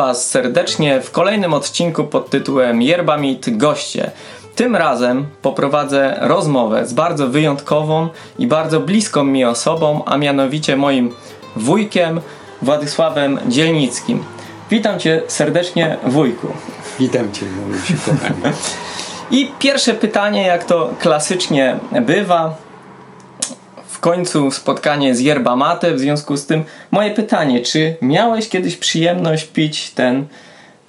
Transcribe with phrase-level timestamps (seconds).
[0.00, 4.10] Was serdecznie w kolejnym odcinku pod tytułem Yerba Meet Goście.
[4.56, 8.08] Tym razem poprowadzę rozmowę z bardzo wyjątkową
[8.38, 11.14] i bardzo bliską mi osobą, a mianowicie moim
[11.56, 12.20] wujkiem
[12.62, 14.24] Władysławem Dzielnickim.
[14.70, 16.48] Witam Cię serdecznie, wujku.
[16.98, 17.46] Witam Cię,
[18.06, 18.54] kochanie.
[19.30, 22.56] I pierwsze pytanie, jak to klasycznie bywa,
[24.00, 28.76] w końcu spotkanie z yerba mate, w związku z tym moje pytanie, czy miałeś kiedyś
[28.76, 30.26] przyjemność pić ten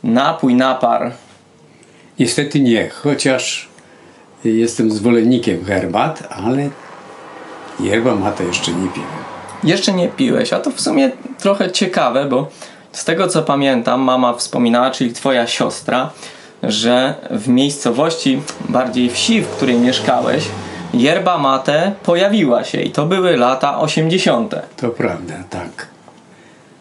[0.04, 1.12] napój, napar?
[2.20, 3.70] Niestety nie, chociaż
[4.44, 6.70] jestem zwolennikiem herbat, ale
[7.80, 9.10] yerba mate jeszcze nie piłem.
[9.64, 12.50] Jeszcze nie piłeś, a to w sumie trochę ciekawe, bo
[12.92, 16.10] z tego co pamiętam, mama wspominała, czyli twoja siostra,
[16.64, 20.44] że w miejscowości, bardziej wsi, w której mieszkałeś,
[20.94, 24.56] yerba mate pojawiła się i to były lata 80.
[24.78, 25.88] To prawda, tak.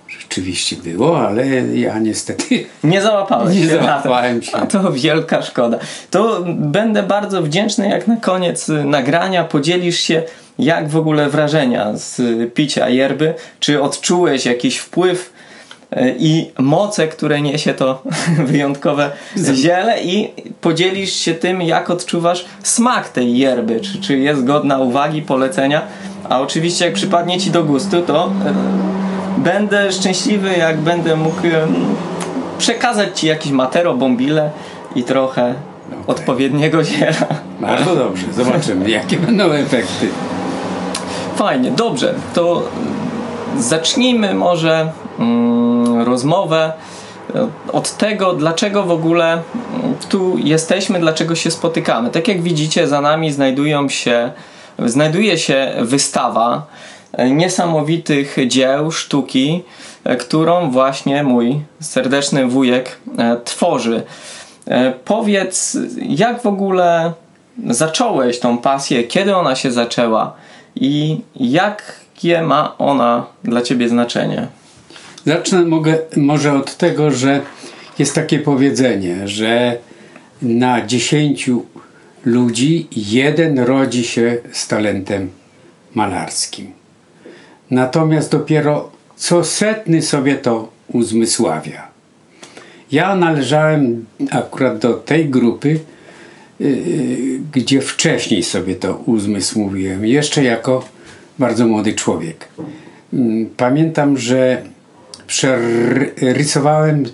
[0.09, 3.85] Rzeczywiście było, ale ja niestety Nie załapałeś Nie się to.
[3.85, 4.57] załapałem się.
[4.57, 5.79] A to wielka szkoda.
[6.11, 10.23] To będę bardzo wdzięczny, jak na koniec nagrania podzielisz się,
[10.59, 12.21] jak w ogóle wrażenia z
[12.55, 13.35] picia yerby.
[13.61, 15.33] Czy odczułeś jakiś wpływ
[16.19, 18.03] i moce, które niesie to
[18.53, 19.11] wyjątkowe
[19.55, 23.81] ziele i podzielisz się tym, jak odczuwasz smak tej yerby.
[23.81, 25.83] Czy, czy jest godna uwagi, polecenia.
[26.29, 31.51] A oczywiście, jak przypadnie Ci do gustu, to y, będę szczęśliwy, jak będę mógł y,
[32.59, 34.51] przekazać Ci jakiś matero, bombile
[34.97, 35.55] i trochę
[36.07, 37.27] odpowiedniego ziela.
[37.61, 38.27] bardzo dobrze.
[38.33, 40.09] Zobaczymy, jakie będą efekty.
[41.37, 42.15] Fajnie, dobrze.
[42.35, 42.63] To
[43.59, 44.93] zacznijmy może
[46.05, 46.73] rozmowę
[47.35, 52.11] e, od tego, dlaczego w ogóle mm, tu jesteśmy, dlaczego się spotykamy.
[52.11, 54.33] Tak jak widzicie, za nami znajdują się,
[54.79, 56.67] znajduje się wystawa
[57.13, 59.63] e, niesamowitych dzieł sztuki,
[60.05, 62.99] e, którą właśnie mój serdeczny wujek
[63.45, 64.03] tworzy.
[65.05, 67.13] Powiedz, jak w ogóle
[67.69, 70.33] zacząłeś tą pasję, kiedy ona się zaczęła
[70.77, 74.49] i jakie ma ona dla ciebie znaczenie?
[75.27, 77.41] Zacznę mogę, może od tego, że
[77.99, 79.79] jest takie powiedzenie, że
[80.43, 81.67] na dziesięciu
[82.25, 85.31] ludzi jeden rodzi się z talentem
[85.95, 86.73] malarskim.
[87.71, 91.89] Natomiast dopiero co setny sobie to uzmysławia.
[92.93, 95.81] Ja należałem akurat do tej grupy,
[96.61, 100.85] yy, gdzie wcześniej sobie to uzmysłowiłem, jeszcze jako
[101.39, 102.49] bardzo młody człowiek.
[103.13, 104.63] Mm, Pamiętam, że
[105.31, 107.05] przerysowałem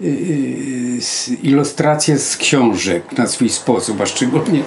[0.00, 4.62] yy, z- ilustracje z książek na swój sposób, a szczególnie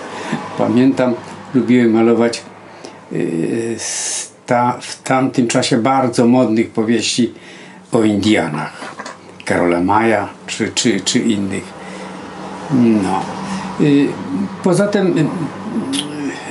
[0.58, 1.14] pamiętam,
[1.54, 2.42] lubiłem malować
[4.46, 7.34] ta, w tamtym czasie bardzo modnych powieści
[7.92, 8.96] o Indianach.
[9.46, 11.64] Karola Maja czy, czy, czy innych.
[12.74, 13.22] No.
[13.82, 14.08] Y,
[14.64, 15.26] Poza tym y,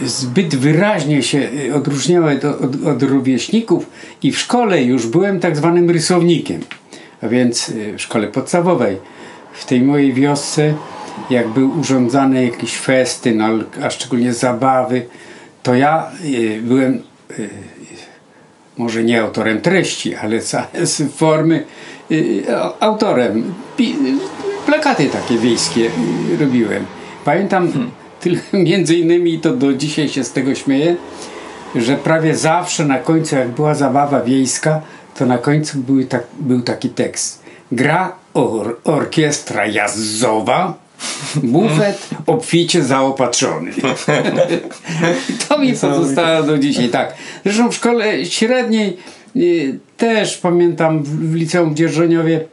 [0.05, 3.87] zbyt wyraźnie się y, odróżniałem od, od, od rówieśników
[4.23, 6.61] i w szkole już byłem tak zwanym rysownikiem.
[7.23, 8.97] A więc y, w szkole podstawowej,
[9.53, 10.75] w tej mojej wiosce,
[11.31, 13.43] jak był urządzany jakiś festyn,
[13.83, 15.07] a szczególnie zabawy,
[15.63, 17.03] to ja y, byłem
[18.77, 20.41] może nie autorem treści, ale
[20.85, 21.65] z, formy
[22.81, 23.55] autorem.
[24.67, 25.91] Plakaty takie wiejskie
[26.41, 26.85] robiłem.
[27.25, 27.91] Pamiętam
[28.21, 30.97] tyle, między innymi, to do dzisiaj się z tego śmieję,
[31.75, 34.81] że prawie zawsze na końcu, jak była zabawa wiejska,
[35.19, 37.43] to na końcu były tak, był taki tekst.
[37.73, 40.75] Gra or, orkiestra jazzowa,
[41.43, 43.71] bufet obficie zaopatrzony.
[45.49, 47.15] to mi pozostało do dzisiaj, tak.
[47.45, 48.97] Zresztą w szkole średniej
[49.37, 52.45] y, też pamiętam w, liceum w Dzierżoniowie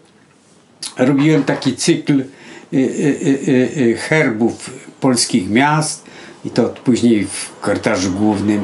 [0.98, 2.26] robiłem taki cykl y,
[2.74, 6.06] y, herbów polskich miast
[6.46, 8.64] i to później w korytarzu głównym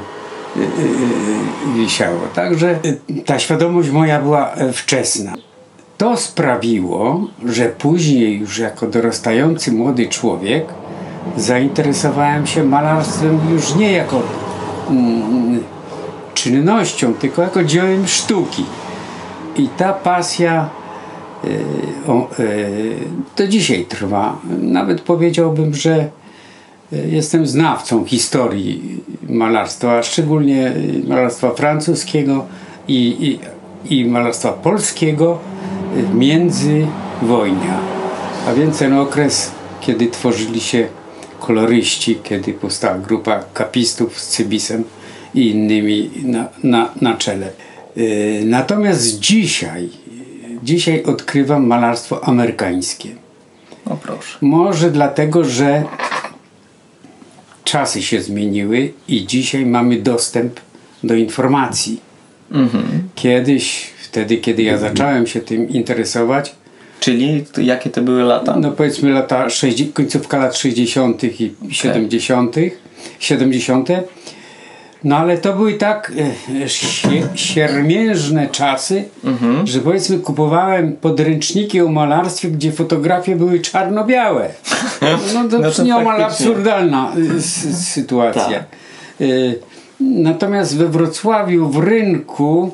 [0.58, 2.20] y, y, y, wisiało.
[2.36, 2.80] Także
[3.26, 5.34] ta świadomość moja była e, wczesna.
[5.98, 10.66] To sprawiło, że później już jako dorastający młody człowiek
[11.38, 14.22] zainteresowałem się malarstwem już nie jako
[14.90, 15.64] mm,
[16.34, 18.66] czynnością, tylko jako dziełem sztuki.
[19.58, 20.70] I ta pasja
[21.46, 21.64] y,
[22.08, 22.96] o, y,
[23.38, 24.38] do dzisiaj trwa.
[24.62, 26.10] Nawet powiedziałbym, że
[27.12, 30.74] jestem znawcą historii malarstwa, a szczególnie
[31.08, 32.46] malarstwa francuskiego
[32.88, 33.40] i,
[33.90, 35.40] i, i malarstwa polskiego
[36.14, 37.80] międzywojnia.
[38.48, 39.52] A więc ten okres,
[39.82, 40.88] kiedy tworzyli się
[41.40, 44.84] koloryści, kiedy powstała grupa kapistów z Cybisem
[45.36, 47.50] i innymi na, na, na czele.
[47.98, 49.90] Y, Natomiast dzisiaj
[50.64, 53.10] dzisiaj odkrywam malarstwo amerykańskie.
[53.86, 54.38] No proszę.
[54.42, 55.84] Może dlatego, że
[57.64, 60.60] czasy się zmieniły i dzisiaj mamy dostęp
[61.04, 62.02] do informacji.
[63.16, 66.56] Kiedyś, wtedy kiedy ja zacząłem się tym interesować,
[67.00, 68.56] Czyli to jakie to były lata?
[68.60, 71.24] no powiedzmy lata 60, końcówka lat 60.
[71.24, 72.56] i 70.
[73.20, 73.90] 70.
[75.04, 76.12] No ale to były tak
[76.64, 76.70] e,
[77.38, 79.04] siermiężne czasy,
[79.64, 84.50] że powiedzmy kupowałem podręczniki o malarstwie, gdzie fotografie były czarno-białe.
[85.34, 88.44] No to, No to nieomal absurdalna s- sytuacja.
[88.50, 88.64] Tak.
[89.22, 89.60] Y,
[90.00, 92.72] Natomiast we Wrocławiu w rynku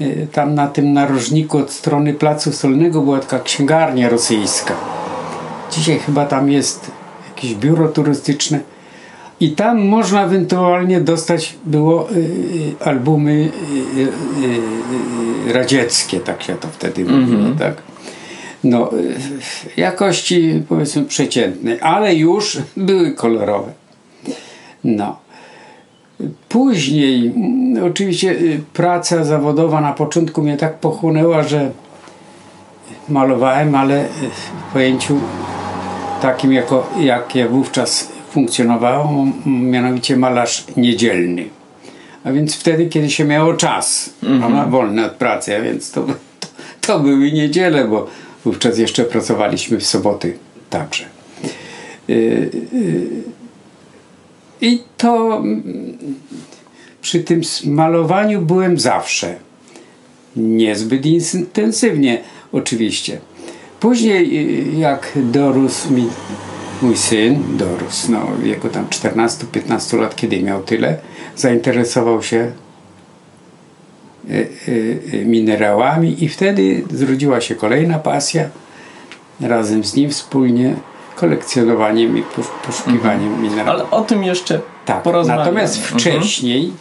[0.00, 4.74] y, tam na tym narożniku od strony Placu Solnego była taka księgarnia rosyjska.
[5.72, 6.90] Dzisiaj chyba tam jest
[7.34, 8.60] jakieś biuro turystyczne
[9.40, 14.08] i tam można ewentualnie dostać było y, y, albumy y, y,
[15.48, 17.74] y, radzieckie, tak się to wtedy mówiło, tak?
[18.64, 19.14] No, y,
[19.76, 23.72] jakości powiedzmy przeciętnej, ale już były kolorowe.
[24.84, 25.16] No.
[26.48, 31.70] Później, mm, oczywiście, y, praca zawodowa na początku mnie tak pochłonęła, że
[33.08, 35.20] malowałem, ale y, w pojęciu
[36.22, 41.48] takim, jako, jakie wówczas funkcjonowało, mianowicie malarz niedzielny.
[42.24, 46.06] A więc wtedy, kiedy się miało czas, prawda, wolny od pracy, a więc to,
[46.40, 46.48] to,
[46.80, 48.06] to były niedziele, bo
[48.44, 50.38] wówczas jeszcze pracowaliśmy w soboty
[50.70, 51.04] także.
[52.10, 52.12] Y,
[52.74, 53.22] y,
[54.60, 55.98] I to mm,
[57.02, 59.34] przy tym malowaniu byłem zawsze.
[60.36, 62.20] Niezbyt intensywnie,
[62.52, 63.18] oczywiście.
[63.80, 66.06] Później, y, jak dorósł mi
[66.82, 70.98] mój syn, dorósł, no, wieku tam 14-15 lat, kiedy miał tyle,
[71.36, 72.52] zainteresował się
[74.30, 74.48] y,
[75.14, 78.48] y, minerałami i wtedy zrodziła się kolejna pasja.
[79.40, 80.74] Razem z nim wspólnie
[81.16, 83.68] kolekcjonowaniem i posz- poszukiwaniem minerałów.
[83.70, 86.00] Ale o tym jeszcze Tak, natomiast Mhm.
[86.00, 86.72] wcześniej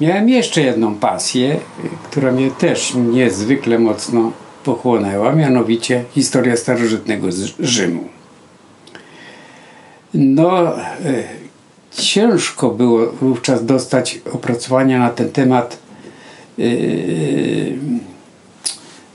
[0.00, 4.32] miałem jeszcze jedną pasję, y, która mnie też niezwykle mocno
[4.64, 8.04] pochłonęła, mianowicie historia starożytnego z- Rzymu.
[10.16, 11.24] No, y,
[11.90, 15.78] ciężko było wówczas dostać opracowania na ten temat
[16.58, 17.78] y,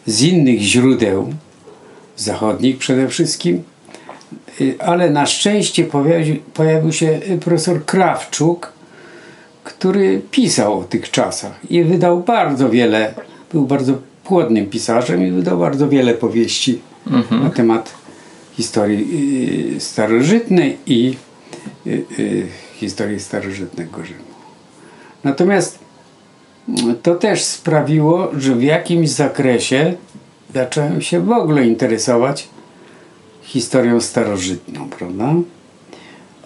[0.05, 1.33] z innych źródeł,
[2.15, 3.63] zachodnich przede wszystkim,
[4.61, 8.73] Y, ale na szczęście pojawił, pojawił się profesor Krawczuk,
[9.63, 13.13] który pisał o tych czasach i wydał bardzo wiele,
[13.51, 13.93] był bardzo
[14.23, 16.79] płodnym pisarzem i wydał bardzo wiele powieści
[17.31, 17.93] na temat
[18.53, 21.15] historii y, starożytnej i
[21.87, 24.31] y, y, historii starożytnego Rzymu.
[25.23, 25.79] Natomiast
[26.69, 29.93] mm, to też sprawiło, że w jakimś zakresie
[30.53, 32.47] zacząłem się w ogóle interesować
[33.41, 35.33] historią starożytną, prawda?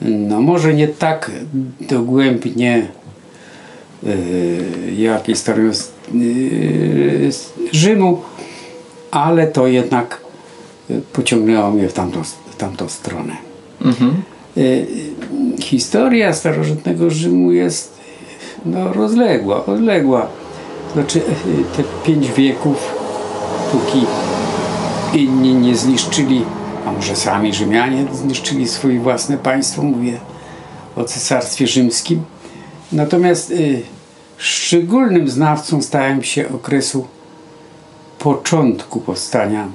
[0.02, 1.32] No może nie tak
[1.82, 2.88] dogłębnie
[4.98, 5.72] jak historią
[7.72, 8.22] Rzymu,
[9.12, 10.25] ale to jednak
[11.14, 13.38] pociągnęło mnie w tamtą, w tamtą stronę.
[14.56, 14.88] Yy,
[15.60, 17.98] historia starożytnego Rzymu jest
[18.66, 20.28] no, rozległa, odległa.
[20.94, 22.94] Znaczy yy, te pięć wieków,
[23.72, 24.06] póki
[25.14, 26.42] inni nie zniszczyli,
[26.86, 30.20] a może sami Rzymianie zniszczyli swoje własne państwo, mówię
[30.96, 32.24] o Cesarstwie Rzymskim.
[32.92, 33.82] Natomiast y,
[34.38, 37.08] szczególnym znawcą stałem się okresu
[38.20, 39.68] początku powstania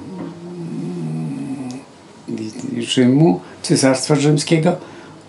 [2.81, 4.75] Rzymu, Cesarstwa Rzymskiego,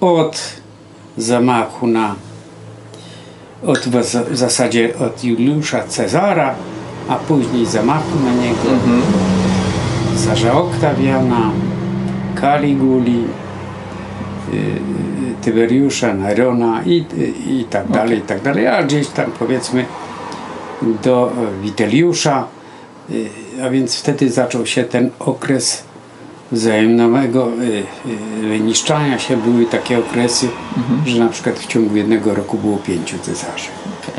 [0.01, 0.43] od
[1.19, 2.15] zamachu na
[3.67, 6.55] od w zas- w zasadzie od Juliusza Cezara,
[7.09, 8.69] a później zamachu na niego,
[10.15, 11.51] Cesarza Oktawiana,
[12.35, 13.25] Kaliguli,
[14.53, 14.73] y, y,
[15.43, 17.05] Tyberiusza, Nerona i,
[17.47, 19.85] i, tak dalej, i tak dalej, a gdzieś tam powiedzmy
[21.05, 21.33] do
[21.63, 22.47] Witeliusza,
[23.11, 23.31] y,
[23.65, 25.85] a więc wtedy zaczął się ten okres
[26.53, 27.83] wzajemnego y,
[28.43, 29.37] y, wyniszczania się.
[29.37, 30.49] Były takie okresy,
[31.07, 33.69] że na przykład w ciągu jednego roku było pięciu cesarzy.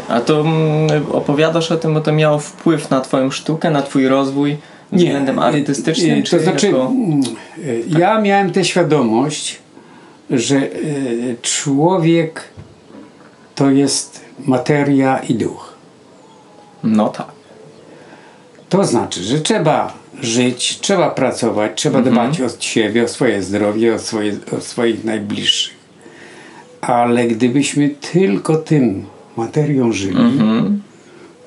[0.08, 4.08] A to mm, opowiadasz o tym, bo to miało wpływ na twoją sztukę, na twój
[4.08, 4.58] rozwój
[4.92, 6.20] względem y, artystycznym?
[6.20, 6.86] y, to znaczy, jako...
[6.86, 7.22] mm,
[7.58, 9.60] y, ja miałem tę świadomość,
[10.30, 10.70] że
[11.42, 12.44] człowiek
[13.56, 15.74] to jest materia i duch.
[16.84, 17.28] No tak.
[18.70, 24.00] To znaczy, że trzeba żyć, trzeba pracować, trzeba dbać o siebie, o swoje zdrowie, o,
[24.00, 25.74] swoje, o swoich najbliższych.
[26.82, 29.06] Ale gdybyśmy tylko tym
[29.38, 30.40] materią żyli,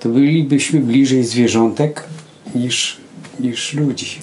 [0.01, 2.05] to bylibyśmy bliżej zwierzątek
[2.55, 2.97] niż
[3.41, 4.19] niż ludzi.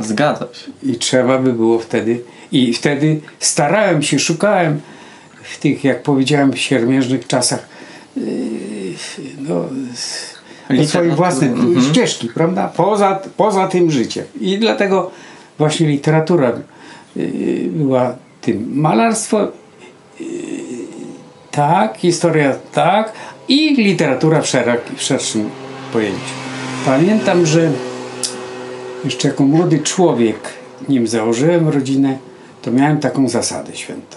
[0.00, 0.90] Zgadza się.
[0.92, 2.20] I trzeba by było wtedy.
[2.52, 4.80] I wtedy starałem się, szukałem
[5.42, 7.68] w tych, jak powiedziałem, siermiężnych czasach
[8.16, 8.24] yy,
[9.38, 9.64] no.
[10.86, 11.82] Swojej własnej Mhm.
[11.82, 12.72] ścieżki, prawda?
[12.76, 14.24] Poza, poza tym życiem.
[14.40, 15.10] I dlatego
[15.58, 16.52] właśnie literatura
[17.16, 17.26] yy,
[17.70, 18.70] była tym.
[18.74, 19.40] Malarstwo
[20.20, 20.26] yy,
[21.50, 23.12] tak, historia tak
[23.48, 24.46] i literatura w,
[24.96, 25.50] w szerszym
[25.92, 26.34] pojęciu.
[26.86, 27.72] Pamiętam, że
[29.04, 30.38] jeszcze jako młody człowiek,
[30.88, 32.18] nim założyłem rodzinę,
[32.62, 34.16] to miałem taką zasadę świętą,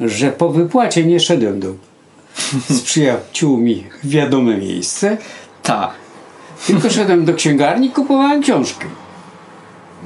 [0.00, 1.68] że po wypłacie nie szedłem do,
[2.68, 5.16] z przyjaciółmi w wiadome miejsce,
[5.62, 5.90] Tak.
[6.66, 8.86] tylko szedłem do księgarni i kupowałem książkę.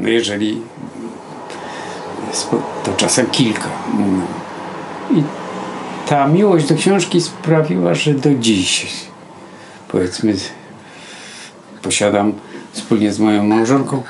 [0.00, 0.62] No jeżeli
[2.84, 3.68] to czasem kilka.
[5.14, 5.22] I
[6.08, 8.86] ta miłość do książki sprawiła, że do dziś
[9.88, 10.34] powiedzmy
[11.82, 12.32] posiadam
[12.72, 14.02] wspólnie z moją małżonką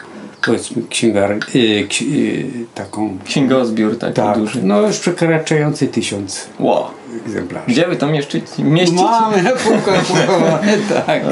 [0.46, 4.62] powiedzmy księgar, y, ksi, y, taką Księgozbiór taki tak, duży.
[4.62, 6.84] no już przekraczający tysiąc Wow.
[7.16, 7.66] Egzemplarzy.
[7.68, 8.44] Gdzie wy to mieścić?
[8.58, 9.02] mieścicie?
[9.02, 11.22] Mamy półkach pochowane, tak.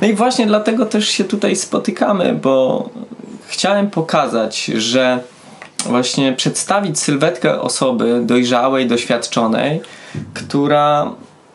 [0.00, 2.88] No i właśnie dlatego też się tutaj spotykamy, bo
[3.46, 5.18] chciałem pokazać, że
[5.86, 9.80] właśnie przedstawić sylwetkę osoby dojrzałej, doświadczonej,
[10.34, 11.10] która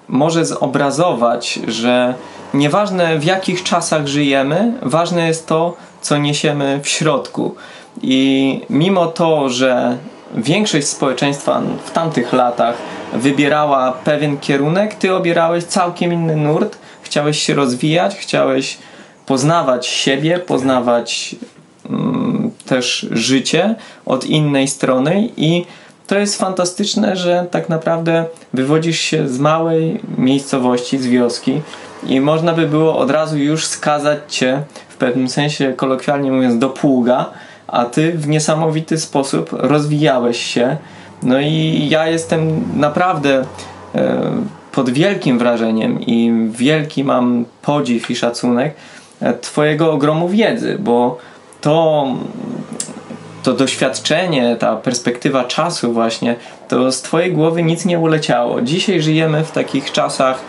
[0.07, 2.13] może zobrazować, że
[2.53, 7.55] nieważne w jakich czasach żyjemy, ważne jest to, co niesiemy w środku.
[8.01, 9.97] I mimo to, że
[10.35, 12.75] większość społeczeństwa w tamtych latach
[13.13, 18.77] wybierała pewien kierunek, ty obierałeś całkiem inny nurt, chciałeś się rozwijać, chciałeś
[19.25, 21.35] poznawać siebie, poznawać
[21.89, 23.75] mm, też życie
[24.05, 25.65] od innej strony i
[26.07, 31.61] to jest fantastyczne, że tak naprawdę wywodzisz się z małej miejscowości, z wioski
[32.07, 36.69] i można by było od razu już skazać cię w pewnym sensie, kolokwialnie mówiąc, do
[36.69, 37.25] pługa,
[37.67, 40.77] a ty w niesamowity sposób rozwijałeś się.
[41.23, 43.45] No i ja jestem naprawdę
[43.95, 44.21] e,
[44.71, 48.75] pod wielkim wrażeniem i wielki mam podziw i szacunek
[49.21, 51.17] e, Twojego ogromu wiedzy, bo
[51.61, 52.07] to
[53.43, 56.35] to doświadczenie, ta perspektywa czasu właśnie,
[56.67, 58.61] to z twojej głowy nic nie uleciało.
[58.61, 60.39] Dzisiaj żyjemy w takich czasach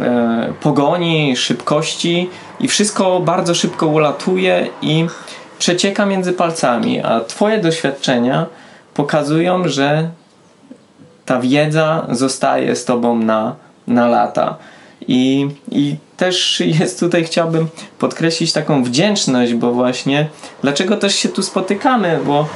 [0.00, 5.06] e, pogoni, szybkości i wszystko bardzo szybko ulatuje i
[5.58, 8.46] przecieka między palcami, a twoje doświadczenia
[8.98, 10.10] pokazują, że
[11.24, 14.56] ta wiedza zostaje z tobą na, na lata.
[15.08, 20.28] I, I też jest tutaj, chciałbym podkreślić taką wdzięczność, bo właśnie
[20.62, 22.46] dlaczego też się tu spotykamy, bo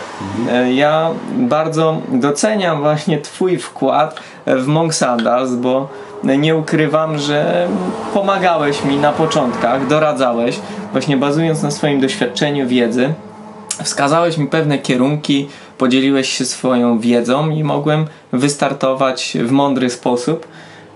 [0.51, 5.89] e, ja bardzo doceniam właśnie Twój wkład w Monk Sandals, bo
[6.25, 7.69] nie ukrywam, że
[8.15, 10.61] pomagałeś mi na początkach, doradzałeś,
[10.93, 13.15] właśnie bazując na swoim doświadczeniu, wiedzy.
[13.85, 15.49] Wskazałeś mi pewne kierunki,
[15.83, 20.47] podzieliłeś się swoją wiedzą i mogłem wystartować w mądry sposób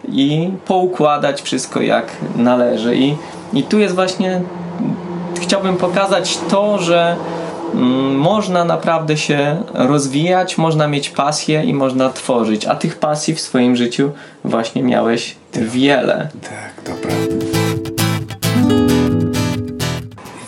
[0.08, 2.96] i poukładać wszystko jak należy.
[2.96, 3.16] I,
[3.52, 4.40] i tu jest właśnie,
[5.40, 7.16] chciałbym pokazać to, że
[7.74, 12.66] mm, można naprawdę się rozwijać, można mieć pasję i można tworzyć.
[12.66, 14.10] A tych pasji w swoim życiu
[14.44, 16.28] właśnie miałeś wiele.
[16.42, 17.08] Tak, prawda.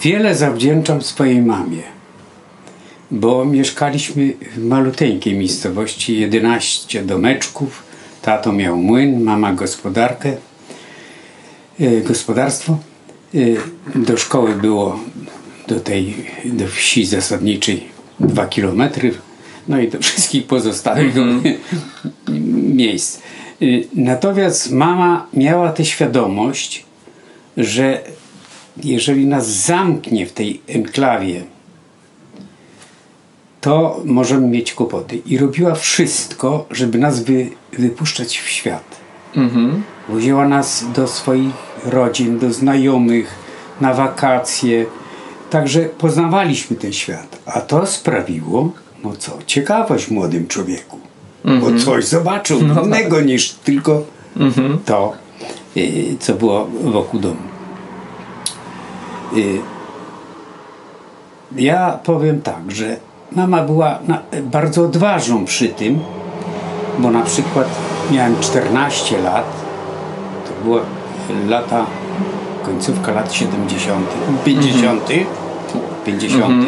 [0.03, 1.98] Wiele zawdzięczam swojej mamie,
[3.11, 7.83] bo mieszkaliśmy w maluteńkiej miejscowości, 11 domeczków.
[8.23, 10.37] Tato miał młyn, mama gospodarkę,
[11.81, 12.79] e, gospodarstwo.
[13.35, 13.39] E,
[13.99, 15.01] do szkoły było
[15.69, 17.89] do tej, do wsi zasadniczej
[18.21, 19.15] dwa kilometry,
[19.69, 21.15] no i do wszystkich pozostałych
[22.83, 23.21] miejsc.
[23.63, 26.85] Y, Natomiast mama miała tę świadomość,
[27.57, 28.03] że
[28.85, 31.43] jeżeli nas zamknie w tej enklawie,
[33.61, 35.17] to możemy mieć kłopoty.
[35.17, 38.97] I robiła wszystko, żeby nas wy, wypuszczać w świat.
[39.37, 39.83] Mhm.
[40.09, 43.35] Woziła nas do swoich rodzin, do znajomych,
[43.81, 44.87] na wakacje.
[45.51, 47.39] Także poznawaliśmy ten świat.
[47.47, 48.73] A to sprawiło,
[49.05, 50.99] no co, ciekawość młodym człowieku.
[51.45, 54.03] Bo coś zobaczył innego niż tylko
[54.85, 55.13] to,
[55.77, 57.43] y, co było wokół domu.
[59.37, 59.59] Y,
[61.57, 62.97] Ja powiem tak, że
[63.33, 66.01] mama była na, bardzo odważną przy tym,
[66.99, 67.69] bo na przykład
[68.11, 69.45] miałem 14 lat,
[70.49, 70.81] to było
[71.49, 71.87] lata,
[72.63, 74.09] końcówka lat 70.,
[74.45, 75.09] 50.,
[76.07, 76.67] 50.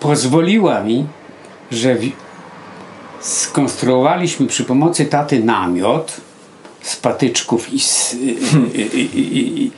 [0.00, 1.06] Pozwoliła mi,
[1.70, 2.10] że w,
[3.20, 6.20] skonstruowaliśmy przy pomocy taty namiot
[6.82, 9.70] z patyczków i, z, i, i, i,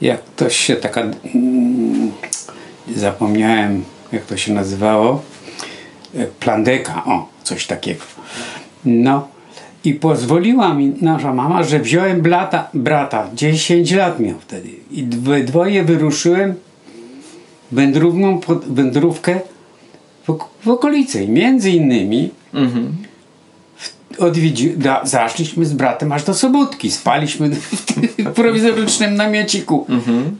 [0.00, 2.12] jak to się taka mm,
[2.96, 5.22] zapomniałem jak to się nazywało?
[6.14, 8.04] E, plandeka, o coś takiego.
[8.84, 9.28] No
[9.84, 13.28] i pozwoliła mi nasza mama, że wziąłem blata, brata.
[13.34, 14.68] 10 lat miał wtedy.
[14.90, 16.54] I we dwoje wyruszyłem
[17.72, 19.40] wędrówną wędrówkę
[20.28, 22.96] w, w okolicy między innymi Mhm.
[24.20, 26.90] Odwiedzi, da, zaszliśmy z bratem aż do Sobótki.
[26.90, 29.86] Spaliśmy w tym prowizorycznym namiociku.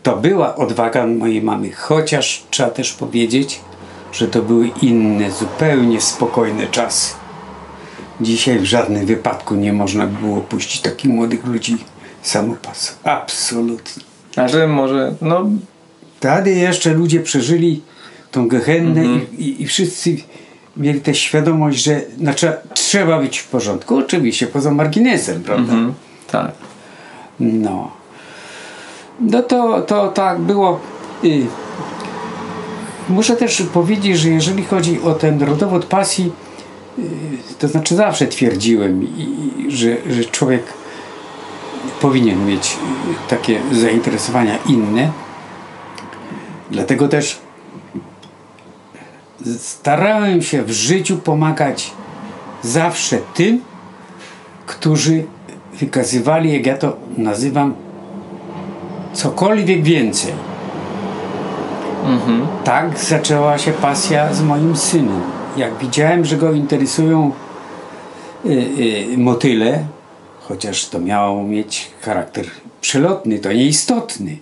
[0.03, 3.61] To była odwaga mojej mamy, chociaż trzeba też powiedzieć,
[4.13, 7.15] że to były inne, zupełnie spokojne czasy.
[8.21, 11.77] Dzisiaj w żadnym wypadku nie można było puścić takich młodych ludzi
[12.23, 12.99] samopas.
[13.05, 14.03] Absolutnie.
[14.37, 15.47] A że może, no,
[16.21, 17.83] Wtedy jeszcze ludzie przeżyli
[18.31, 20.17] tą gehennę i, i, i wszyscy
[20.77, 22.53] mieli tę świadomość, że znaczy,
[22.91, 23.97] trzeba być w porządku.
[23.97, 25.73] Oczywiście, poza marginesem, prawda?
[25.73, 25.95] mhm,
[26.31, 26.53] tak.
[27.41, 27.91] No.
[29.21, 30.81] No to, to tak było.
[31.25, 31.47] Y,
[33.09, 36.33] muszę też powiedzieć, że jeżeli chodzi o ten rodowód pasji,
[36.99, 37.03] y,
[37.59, 40.63] to znaczy zawsze twierdziłem, i, że, że człowiek
[42.01, 42.77] powinien mieć
[43.29, 45.11] takie zainteresowania inne.
[46.71, 47.39] Dlatego też
[49.59, 51.93] starałem się w życiu pomagać
[52.63, 53.61] zawsze tym,
[54.67, 55.25] którzy
[55.81, 57.75] wykazywali, jak ja to nazywam,
[59.13, 60.33] cokolwiek więcej.
[62.65, 65.21] Tak zaczęła się pasja z moim synem.
[65.57, 67.33] Jak widziałem, że go interesują
[68.45, 69.85] y, y, motyle,
[70.41, 72.45] chociaż to miało mieć charakter
[72.81, 74.37] przelotny, to nieistotny.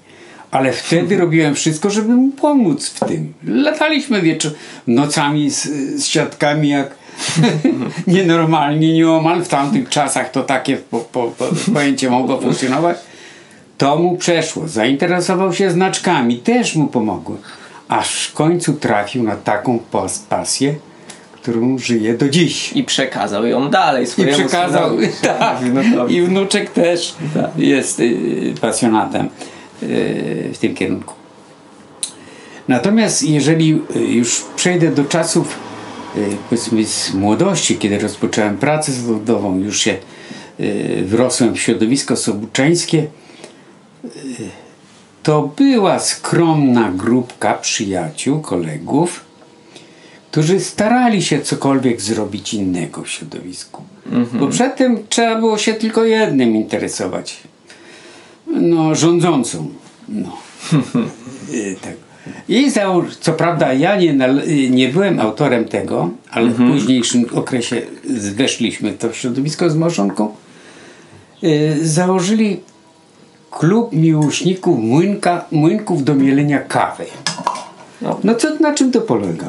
[0.51, 3.33] Ale wtedy robiłem wszystko, żeby mu pomóc w tym.
[3.45, 4.53] Lataliśmy wieczór,
[4.87, 5.63] nocami z,
[6.03, 6.98] z siatkami jak
[8.07, 9.45] nienormalnie, nieomal.
[9.45, 12.97] W tamtych czasach to takie po, po, po, pojęcie mogło funkcjonować.
[13.79, 14.69] To mu przeszło.
[14.69, 16.39] Zainteresował się znaczkami.
[16.39, 17.39] Też mu pomogłem.
[17.89, 20.75] Aż w końcu trafił na taką pas- pasję,
[21.33, 22.73] którą żyje do dziś.
[22.73, 25.09] I przekazał ją dalej I swojemu przekazał, synowi.
[25.39, 25.59] tak.
[25.65, 26.15] Wnukowi.
[26.17, 27.51] I wnuczek też Tak.
[27.57, 29.29] jest y, pasjonatem
[29.83, 31.15] y, w tym kierunku.
[32.69, 35.68] Natomiast jeżeli y, już przejdę do czasów
[36.49, 39.97] powiedzmy z młodości, kiedy rozpocząłem pracę zawodową, już się
[40.61, 43.07] y, wrosłem w środowisko sobuczańskie,
[44.05, 44.09] y,
[45.23, 49.25] to była skromna grupka przyjaciół, kolegów,
[50.31, 53.83] którzy starali się cokolwiek zrobić innego w środowisku.
[54.33, 57.37] Bo przedtem trzeba było się tylko jednym interesować.
[58.47, 59.69] No, rządzącą.
[60.09, 60.37] No.
[61.83, 62.08] Tak.
[62.49, 64.15] I zało- co prawda ja nie,
[64.71, 67.83] nie byłem autorem tego, ale w późniejszym okresie
[68.35, 70.35] weszliśmy w to środowisko z małżonką.
[71.45, 72.61] Y, Założyli
[73.51, 77.05] klub miłośników młynka, młynków do mielenia kawy.
[78.03, 78.19] No.
[78.25, 79.47] No co, na czym to polega?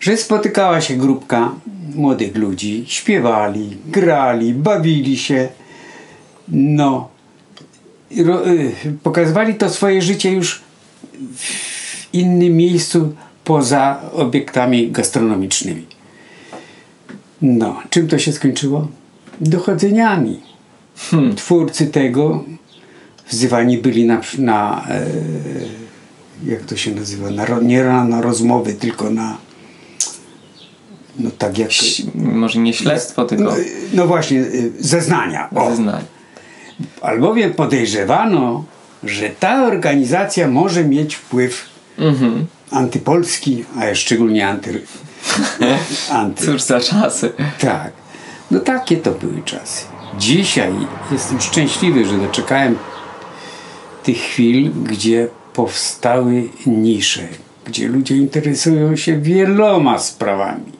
[0.00, 1.52] Że spotykała się grupka
[1.94, 5.48] młodych ludzi, śpiewali, grali, bawili się.
[6.48, 7.08] No.
[8.24, 10.60] Ro, y, pokazywali to swoje życie już
[11.36, 11.71] w
[12.12, 15.86] innym miejscu poza obiektami gastronomicznymi.
[17.42, 18.88] No, czym to się skończyło?
[19.40, 20.40] Dochodzeniami.
[21.36, 22.44] Twórcy tego
[23.30, 25.06] wzywani byli na, na e,
[26.46, 29.36] jak to się nazywa, na, nie na, na rozmowy, tylko na
[31.18, 31.70] no tak jak
[32.14, 33.56] Może nie śledztwo, tylko no,
[33.94, 35.50] no właśnie, y, zeznania.
[35.54, 35.70] O.
[35.70, 36.04] zeznanie.
[37.00, 38.64] Albowiem podejrzewano,
[39.04, 41.71] że ta organizacja może mieć wpływ
[42.02, 42.46] Mhm.
[42.70, 44.82] antypolski, a szczególnie anty,
[46.10, 46.46] anty.
[46.46, 47.32] Cóż za czasy.
[47.60, 47.92] Tak.
[48.50, 49.84] No takie to były czasy.
[50.18, 50.72] Dzisiaj
[51.12, 52.76] jestem szczęśliwy, że doczekałem
[54.02, 57.28] tych chwil, gdzie powstały nisze,
[57.66, 60.72] gdzie ludzie interesują się wieloma sprawami.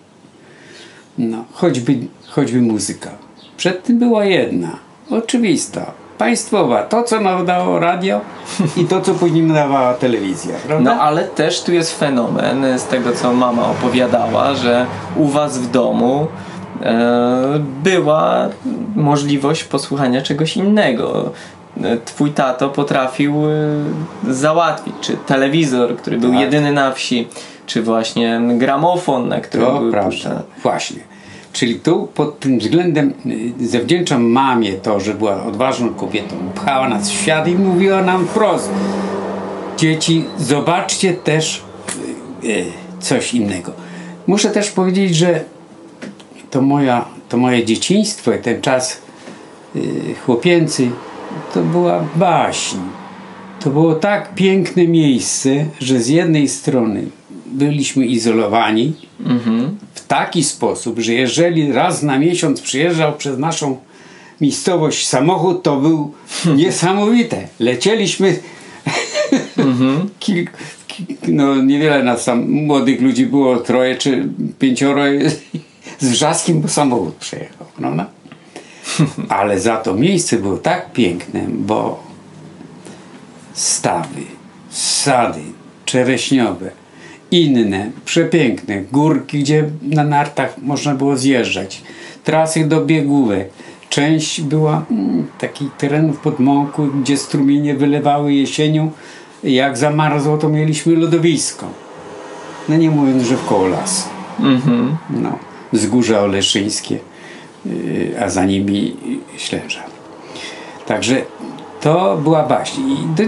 [1.18, 3.10] No, choćby, choćby muzyka.
[3.56, 4.78] Przed tym była jedna,
[5.10, 6.82] oczywista, państwowa.
[6.82, 8.20] To, co nadawało radio
[8.82, 10.54] i to, co później nadawała telewizja.
[10.66, 10.94] Prawda?
[10.94, 15.70] No ale też tu jest fenomen z tego co mama opowiadała, że u was w
[15.70, 16.26] domu
[16.82, 18.48] e, była
[18.96, 21.30] możliwość posłuchania czegoś innego.
[21.84, 26.40] E, Twój tato potrafił e, załatwić, czy telewizor, który był Tak.
[26.40, 27.28] jedyny na wsi,
[27.66, 30.10] czy właśnie gramofon, na którym To były prawda.
[30.10, 30.42] puszczane.
[30.62, 31.11] Właśnie.
[31.52, 33.12] Czyli tu pod tym względem
[33.60, 36.36] y, zawdzięczam mamie to, że była odważną kobietą.
[36.54, 38.70] Pchała nas w świat i mówiła nam wprost.
[39.76, 41.62] Dzieci, zobaczcie też
[42.44, 42.64] y, y,
[43.00, 43.72] coś innego.
[44.26, 45.44] Muszę też powiedzieć, że
[46.50, 49.02] to, moja, to moje dzieciństwo i ten czas
[50.26, 50.90] chłopięcy
[51.54, 52.76] to była baśń.
[53.60, 57.06] To było tak piękne miejsce, że z jednej strony
[57.46, 58.92] byliśmy izolowani
[59.91, 63.78] w taki sposób, że jeżeli raz na miesiąc przyjeżdżał przez naszą
[64.40, 66.12] miejscowość samochód, to był
[66.56, 67.48] niesamowite.
[67.60, 68.38] Lecieliśmy
[70.20, 70.50] kilk,
[71.28, 75.02] no niewiele nas tam młodych ludzi było, troje czy pięcioro
[75.98, 77.66] z wrzaskiem, bo samochód przejechał.
[77.78, 78.04] No,
[79.38, 82.02] Ale za to miejsce było tak piękne, bo
[83.52, 84.22] stawy,
[84.70, 85.42] sady
[85.84, 86.70] czereśniowe,
[87.32, 91.82] inne, przepiękne, górki, gdzie na nartach można było zjeżdżać,
[92.24, 93.50] trasy do biegówek.
[93.88, 98.90] Część była mm, takich terenów pod Mąku, gdzie strumienie wylewały jesienią.
[99.44, 101.66] Jak zamarzło, to mieliśmy lodowisko.
[102.68, 104.08] No nie mówiąc, że w koło lasu.
[105.10, 105.38] No,
[105.72, 106.98] wzgórza oleszyńskie,
[107.66, 108.96] yy, a za nimi
[109.36, 109.82] Ślęża.
[110.86, 111.22] Także
[111.82, 112.80] to była baśń.
[112.80, 113.22] I do,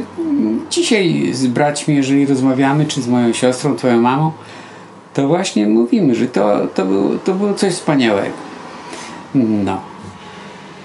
[0.71, 4.33] dzisiaj z braćmi, jeżeli rozmawiamy, czy z moją siostrą, twoją mamą,
[5.15, 8.37] to właśnie mówimy, że to, to, było, to było coś wspaniałego.
[9.35, 9.81] No.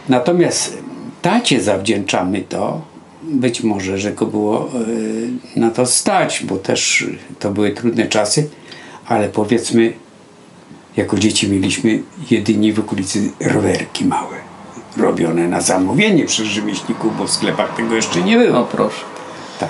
[0.09, 0.77] Natomiast
[1.21, 2.81] tacie zawdzięczamy to,
[3.23, 4.69] być może, że go było
[5.55, 7.07] y, na to stać, bo też
[7.39, 8.49] to były trudne czasy,
[9.07, 9.93] ale powiedzmy,
[10.97, 14.35] jako dzieci mieliśmy jedynie w okolicy rowerki małe,
[14.97, 18.59] robione na zamówienie przez rzemieślników, bo w sklepach tego jeszcze nie było.
[18.59, 19.01] O proszę.
[19.59, 19.69] Tak.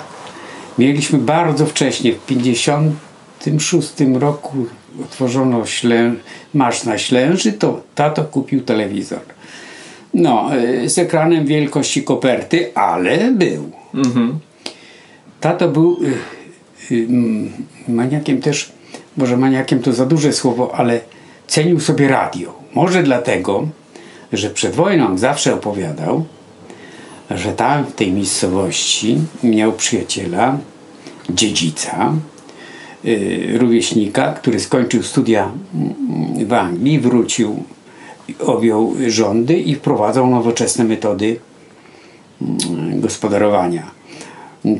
[0.78, 4.66] Mieliśmy bardzo wcześnie, w 56 roku
[5.04, 6.14] otworzono ślę,
[6.54, 9.20] marsz na Ślęży, to tato kupił telewizor.
[10.14, 13.70] No, y, z ekranem wielkości koperty, ale był.
[15.40, 15.98] Tato był
[16.90, 17.08] y, y,
[17.88, 18.72] maniakiem też,
[19.16, 21.00] może maniakiem to za duże słowo, ale
[21.46, 22.54] cenił sobie radio.
[22.74, 23.68] Może dlatego,
[24.32, 26.24] że przed wojną zawsze opowiadał,
[27.30, 30.58] że tam w tej miejscowości miał przyjaciela,
[31.30, 32.12] dziedzica,
[33.04, 37.62] y, rówieśnika, który skończył studia mm, w Anglii, wrócił,
[38.40, 41.36] objął rządy i wprowadzał nowoczesne metody
[42.42, 44.00] mm, gospodarowania.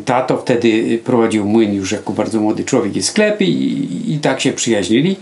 [0.04, 4.52] Tato wtedy prowadził młyn już jako bardzo młody człowiek i sklepy i, i tak się
[4.52, 5.16] przyjaźnili.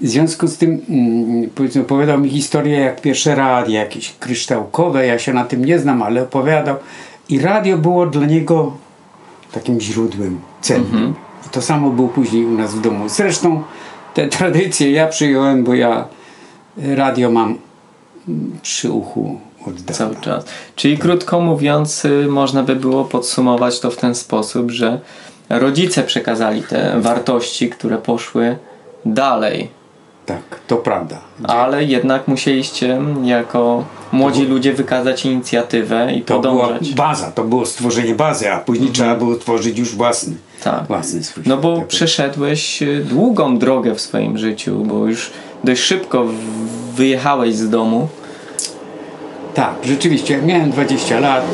[0.00, 5.32] W związku z tym mm, opowiadał mi historię jak pierwsze radio, jakieś kryształkowe, ja się
[5.32, 6.76] na tym nie znam, ale opowiadał.
[7.28, 8.72] I radio było dla niego
[9.52, 11.14] takim źródłem cennym.
[11.46, 13.08] I to samo było później u nas w domu.
[13.08, 13.62] Zresztą
[14.14, 16.08] te tradycje ja przyjąłem, bo ja
[16.76, 17.58] radio mam
[18.28, 19.94] mm, przy uchu od dawna.
[19.94, 20.44] Cały czas.
[20.76, 25.00] Czyli krótko mówiąc, y, można by było podsumować to w ten sposób, że
[25.48, 28.56] rodzice przekazali te wartości, które poszły
[29.04, 29.68] dalej,
[30.30, 31.18] Tak, to prawda.
[31.44, 36.94] ale jednak musieliście jako młodzi ludzie wykazać inicjatywę i To była podążać.
[36.94, 40.86] baza, to było stworzenie bazy, a później trzeba było tworzyć już własny, Tak.
[40.86, 45.30] własny swój No bo przeszedłeś y, długą drogę w swoim życiu, bo już
[45.64, 46.24] dość szybko
[46.94, 48.08] wyjechałeś z domu.
[49.54, 51.44] Tak, rzeczywiście, jak miałem 20 lat,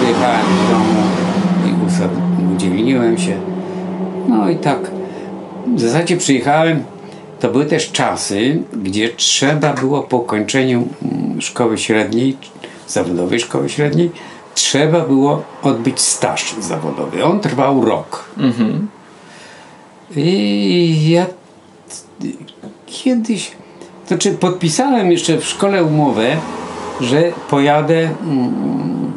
[0.00, 1.02] wyjechałem z domu
[1.66, 3.36] i usadowiłem się.
[4.28, 4.78] No i tak,
[5.76, 6.82] w zasadzie przyjechałem,
[7.40, 12.36] to były też czasy, gdzie trzeba było po ukończeniu mm, szkoły średniej,
[12.88, 14.10] zawodowej szkoły średniej,
[14.54, 17.24] trzeba było odbyć staż zawodowy.
[17.24, 18.24] On trwał rok.
[20.16, 21.26] I ja
[22.86, 23.52] kiedyś,
[24.06, 26.36] znaczy podpisałem jeszcze w szkole umowę,
[27.00, 29.12] że pojadę mm,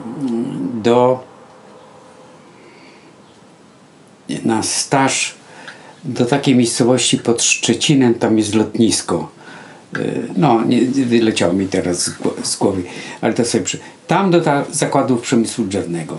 [0.84, 1.24] do
[4.46, 5.41] na staż
[6.04, 9.32] do takiej miejscowości pod Szczecinem, tam jest lotnisko.
[9.98, 12.84] Y, No, nie, wyleciało mi teraz z, gło- z głowy,
[13.22, 13.80] ale to sobie przy...
[14.08, 16.18] Tam do ta, zakładów przemysłu drzewnego.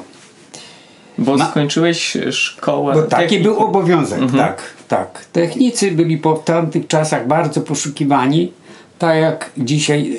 [1.18, 2.95] Bo Ma- skończyłeś szkołę.
[2.95, 5.25] Bo taki był obowiązek, tak, tak.
[5.33, 8.53] Technicy byli po tamtych czasach bardzo poszukiwani,
[8.99, 10.18] tak jak dzisiaj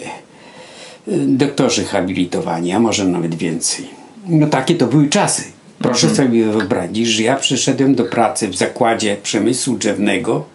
[1.07, 3.87] e, doktorzy habilitowani, a może nawet więcej.
[4.27, 5.43] No takie to były czasy.
[5.83, 10.45] Proszę sobie wyobrazić, że ja przyszedłem do pracy w zakładzie przemysłu drzewnego.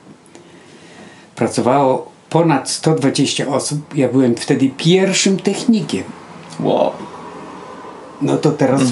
[1.36, 3.94] Pracowało ponad 120 osób.
[3.94, 6.02] Ja byłem wtedy pierwszym technikiem.
[6.60, 6.92] Wow.
[8.22, 8.82] No to teraz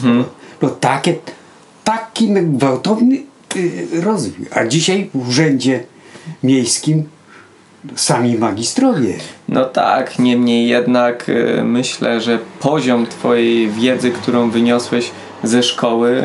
[0.62, 1.14] no takie,
[1.84, 3.22] taki gwałtowny
[3.56, 4.46] y, rozwój.
[4.50, 5.84] A dzisiaj w urzędzie
[6.42, 7.04] miejskim
[7.94, 9.14] sami magistrowie.
[9.48, 15.10] No tak, niemniej jednak y, myślę, że poziom Twojej wiedzy, którą wyniosłeś
[15.46, 16.22] ze szkoły,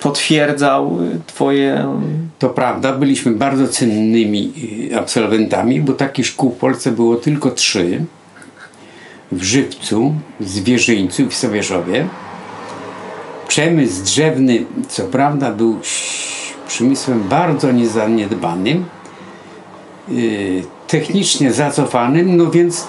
[0.00, 1.98] potwierdzał Twoje.
[2.38, 4.52] To prawda, byliśmy bardzo cennymi
[4.92, 8.04] y, absolwentami, bo takich szkół w Polsce było tylko trzy.
[9.32, 12.06] W Żywcu, w Zwierzyńcu i w Sowieszowie.
[13.44, 15.78] W przemysł drzewny, co prawda, był
[16.68, 18.84] przemysłem bardzo niezaniedbanym,
[20.12, 22.86] y, technicznie zacofanym, no więc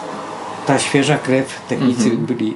[0.65, 2.53] ta świeża krew, technicy byli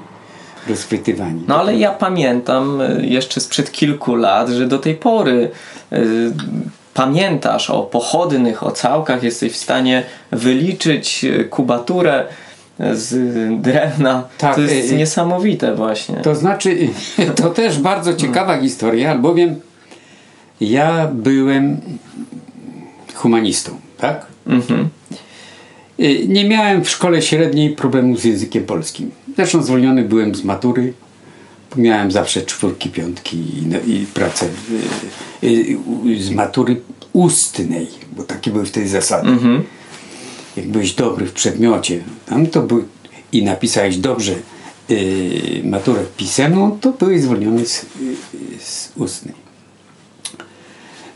[0.69, 1.43] rozchwytywani.
[1.47, 5.51] No ale ja pamiętam y, jeszcze sprzed kilku lat, że do tej pory
[5.93, 6.31] y,
[6.93, 12.25] pamiętasz o pochodnych ocałkach, jesteś w stanie wyliczyć y, kubaturę
[12.93, 14.23] z drewna.
[14.37, 16.15] Tak, to jest y, y, niesamowite właśnie.
[16.15, 16.77] To znaczy,
[17.41, 19.59] to też bardzo ciekawa historia, albowiem
[20.61, 21.81] ja byłem
[23.13, 24.25] humanistą, tak?
[24.47, 24.89] Mhm.
[25.99, 29.11] Y, Nie miałem w szkole średniej problemu z językiem polskim.
[29.41, 30.93] Zresztą zwolniony byłem z matury.
[31.75, 34.45] Miałem zawsze czwórki, piątki i, no, i pracę
[35.43, 36.81] y, y, z matury
[37.13, 39.29] ustnej, bo takie były wtedy zasady.
[40.57, 42.85] Jak byłeś dobry w przedmiocie, tam to był,
[43.31, 44.33] i napisałeś dobrze
[44.91, 47.87] y, maturę pisemną, to byłeś zwolniony z, y,
[48.59, 49.35] z ustnej.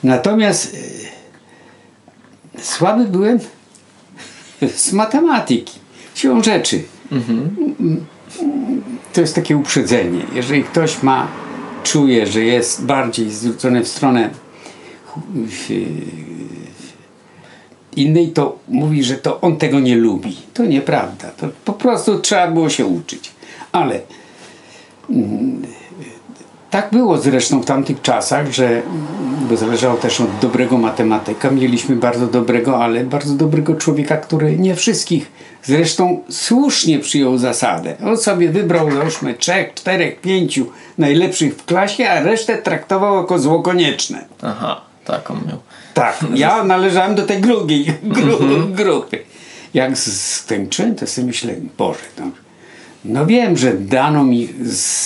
[0.04, 3.40] Natomiast y, słaby byłem
[4.76, 5.80] z matematyki,
[6.16, 6.84] siłą rzeczy.
[9.16, 10.22] To jest takie uprzedzenie.
[10.34, 11.28] Jeżeli ktoś ma,
[11.84, 14.30] czuje, że jest bardziej zwrócony w stronę
[15.36, 15.70] w-
[17.96, 20.38] innej, to mówi, że to on tego nie lubi.
[20.54, 21.28] To nieprawda.
[21.32, 23.32] To po prostu trzeba było się uczyć.
[23.72, 24.00] Ale
[26.76, 28.82] tak było zresztą w tamtych czasach, że
[29.50, 31.52] bo zależało też od dobrego matematyka.
[31.52, 35.32] Mieliśmy bardzo dobrego, ale bardzo dobrego człowieka, który nie wszystkich
[35.64, 37.96] zresztą słusznie przyjął zasadę.
[38.06, 40.66] On sobie wybrał załóżmy trzech, czterech, pięciu
[40.98, 44.26] najlepszych w klasie, a resztę traktował jako zło konieczne.
[44.42, 45.58] Aha, tak on miał.
[45.94, 48.38] Tak, ja należałem do tej drugiej gru,
[48.70, 49.20] grupy.
[49.74, 52.45] Jak skończyłem, to sobie myślę, Boże, no,
[53.06, 54.50] no wiem, że dano mi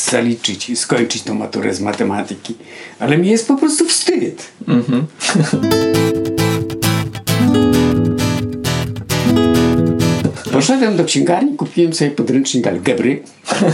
[0.10, 2.56] zaliczyć, skończyć tą maturę z matematyki,
[3.00, 4.52] ale mi jest po prostu wstyd.
[10.52, 13.24] Poszedłem do księgarni, kupiłem sobie podręcznik algebry,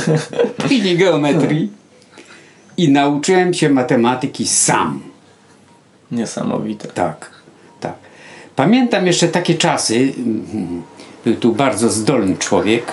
[0.67, 1.71] później geometrii
[2.77, 5.01] i nauczyłem się matematyki sam.
[6.11, 6.87] Niesamowite.
[6.87, 7.29] Tak,
[7.79, 7.93] tak.
[8.55, 10.13] Pamiętam jeszcze takie czasy.
[10.17, 10.83] mm,
[11.25, 12.91] Był tu bardzo zdolny człowiek,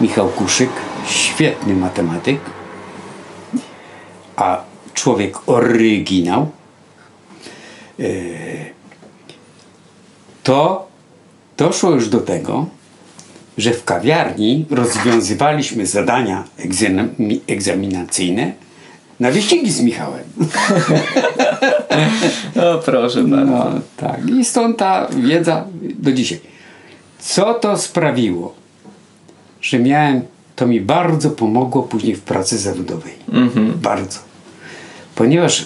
[0.00, 0.70] Michał Kuszyk,
[1.08, 2.40] świetny matematyk,
[4.36, 4.60] a
[4.94, 6.50] człowiek oryginał.
[8.00, 8.04] E,
[10.42, 10.88] To
[11.56, 12.66] doszło już do tego,
[13.58, 18.52] że w kawiarni rozwiązywaliśmy zadania egzami- egzaminacyjne
[19.20, 20.24] na wyścigi z Michałem.
[22.74, 23.46] O proszę bardzo.
[23.52, 24.28] No tak.
[24.28, 25.64] I stąd ta wiedza
[25.98, 26.40] do dzisiaj.
[27.18, 28.54] Co to sprawiło,
[29.62, 30.22] że miałem,
[30.56, 33.12] to mi bardzo pomogło później w pracy zawodowej.
[33.82, 34.18] Bardzo.
[35.14, 35.64] Ponieważ e,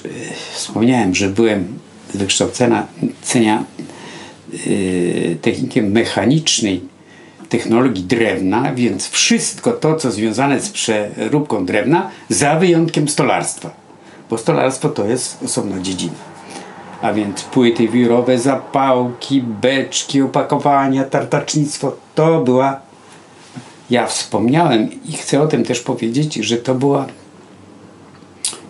[0.54, 1.78] wspomniałem, że byłem
[2.14, 2.86] z wykształcenia
[3.22, 3.64] cenia,
[4.54, 6.80] e, technikiem mechanicznej
[7.48, 13.70] technologii drewna, więc wszystko to, co związane z przeróbką drewna, za wyjątkiem stolarstwa.
[14.30, 16.12] Bo stolarstwo to jest osobna dziedzina.
[17.02, 22.80] A więc płyty wirowe, zapałki, beczki, opakowania, tartacznictwo to była.
[23.90, 27.06] Ja wspomniałem i chcę o tym też powiedzieć, że to była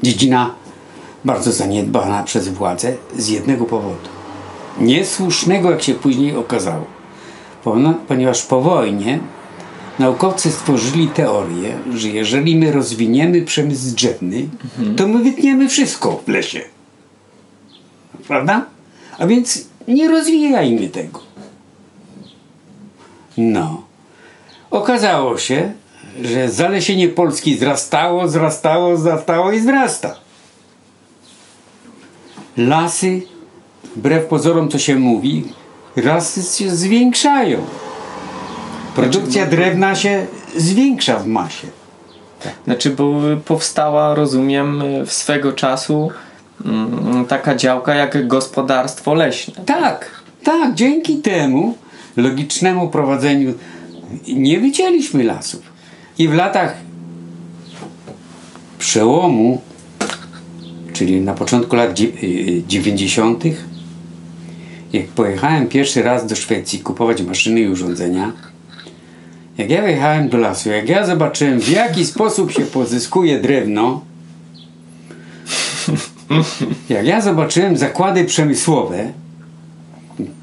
[0.03, 0.55] dziedzina
[1.24, 4.09] bardzo zaniedbana przez władzę z jednego powodu.
[4.81, 6.85] Niesłusznego, jak się później okazało.
[8.09, 9.20] Ponieważ po wojnie
[9.98, 14.48] naukowcy stworzyli teorię, że jeżeli my rozwiniemy przemysł drzewny,
[14.96, 16.61] to my wytniemy wszystko w lesie.
[18.29, 18.66] Prawda?
[19.18, 21.20] A więc nie rozwijajmy tego.
[23.37, 23.93] No.
[24.74, 25.72] Okazało się,
[26.22, 30.14] że zalesienie Polski wzrastało, wzrastało, wzrastało i wzrasta.
[32.56, 33.22] Lasy,
[33.96, 35.44] wbrew pozorom, co się mówi,
[35.96, 37.58] lasy się zwiększają.
[38.94, 41.66] Produkcja drewna się zwiększa w masie.
[42.64, 43.12] Znaczy, bo
[43.44, 46.10] powstała, rozumiem, w swego czasu
[46.64, 49.64] mm, taka działka jak gospodarstwo leśne.
[49.66, 50.10] Tak,
[50.44, 51.74] tak, dzięki temu
[52.16, 53.54] logicznemu prowadzeniu
[54.28, 55.62] nie wycięliśmy lasów.
[56.18, 56.76] I w latach
[58.78, 59.60] przełomu,
[60.92, 63.44] czyli na początku lat dzie- y, 90.,
[64.92, 68.32] jak pojechałem pierwszy raz do Szwecji kupować maszyny i urządzenia,
[69.58, 74.00] jak ja wyjechałem do lasu, jak ja zobaczyłem w jaki sposób się pozyskuje drewno,
[76.88, 79.12] jak ja zobaczyłem zakłady przemysłowe,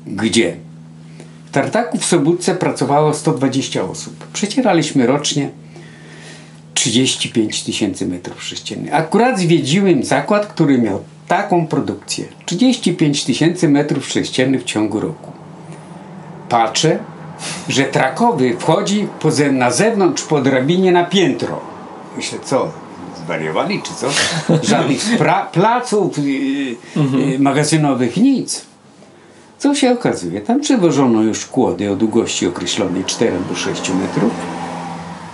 [0.08, 0.56] gdzie
[1.52, 4.28] w Tartaku w Sobótce pracowało 120 osób.
[4.34, 5.50] Przecieraliśmy rocznie
[6.74, 8.94] 35 tysięcy metrów sześciennych.
[8.94, 12.26] Akurat zwiedziłem zakład, który miał taką produkcję.
[12.46, 15.32] 35 tysięcy metrów sześciennych w ciągu roku.
[16.50, 17.00] Patrzę,
[17.70, 21.62] że trakowy wchodzi poza, na zewnątrz po drabinie na piętro.
[22.18, 22.72] Myślę, co?
[23.24, 24.08] Zwariowali czy co?
[24.64, 25.02] Żadnych
[25.52, 28.71] placów yy, yy, magazynowych, nic.
[29.62, 30.42] Co się okazuje?
[30.42, 34.32] Tam przywożono już kłody o długości określonej 4 do 6 metrów.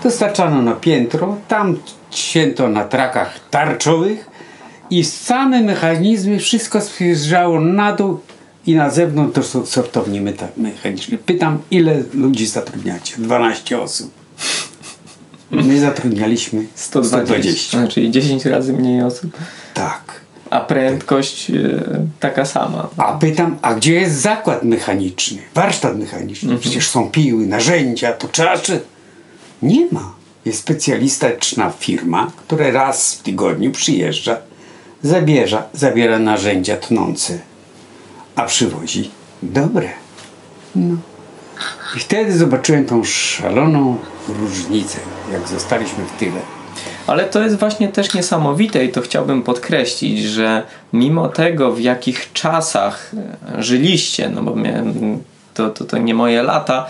[0.03, 1.77] Dostarczano na piętro, tam
[2.11, 4.29] cięto na trakach tarczowych
[4.89, 8.19] i same mechanizmy, wszystko zjeżdżało na dół
[8.65, 10.21] i na zewnątrz to są sortownie
[10.57, 11.17] mechaniczne.
[11.17, 13.15] Pytam, ile ludzi zatrudniacie?
[13.17, 14.11] 12 osób.
[15.51, 17.25] My zatrudnialiśmy 120.
[17.25, 17.87] 120.
[17.87, 19.31] Czyli 10 razy mniej osób.
[19.73, 20.26] Tak.
[20.49, 21.53] A prędkość e,
[22.19, 22.89] taka sama.
[22.97, 26.57] A pytam, a gdzie jest zakład mechaniczny, warsztat mechaniczny?
[26.57, 28.81] Przecież są piły, narzędzia, to czaszy.
[29.62, 30.13] Nie ma.
[30.45, 34.38] Jest specjalistyczna firma, która raz w tygodniu przyjeżdża,
[35.03, 37.39] zabierza, zabiera narzędzia tnące,
[38.36, 39.12] a przywozi
[39.43, 39.89] dobre.
[40.75, 40.95] No.
[41.95, 43.97] I wtedy zobaczyłem tą szaloną
[44.39, 44.99] różnicę,
[45.33, 46.57] jak zostaliśmy w tyle.
[47.08, 52.34] Ale to jest właśnie też niesamowite i to chciałbym podkreślić, że mimo tego, w jakich
[52.34, 53.12] czasach
[53.58, 54.56] e, żyliście, no bo
[55.54, 56.88] to, to, to nie moje lata,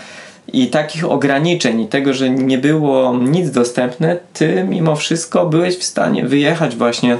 [0.52, 5.84] i takich ograniczeń, i tego, że nie było nic dostępne, ty mimo wszystko byłeś w
[5.84, 7.18] stanie wyjechać właśnie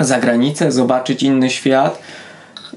[0.00, 2.02] za granicę, zobaczyć inny świat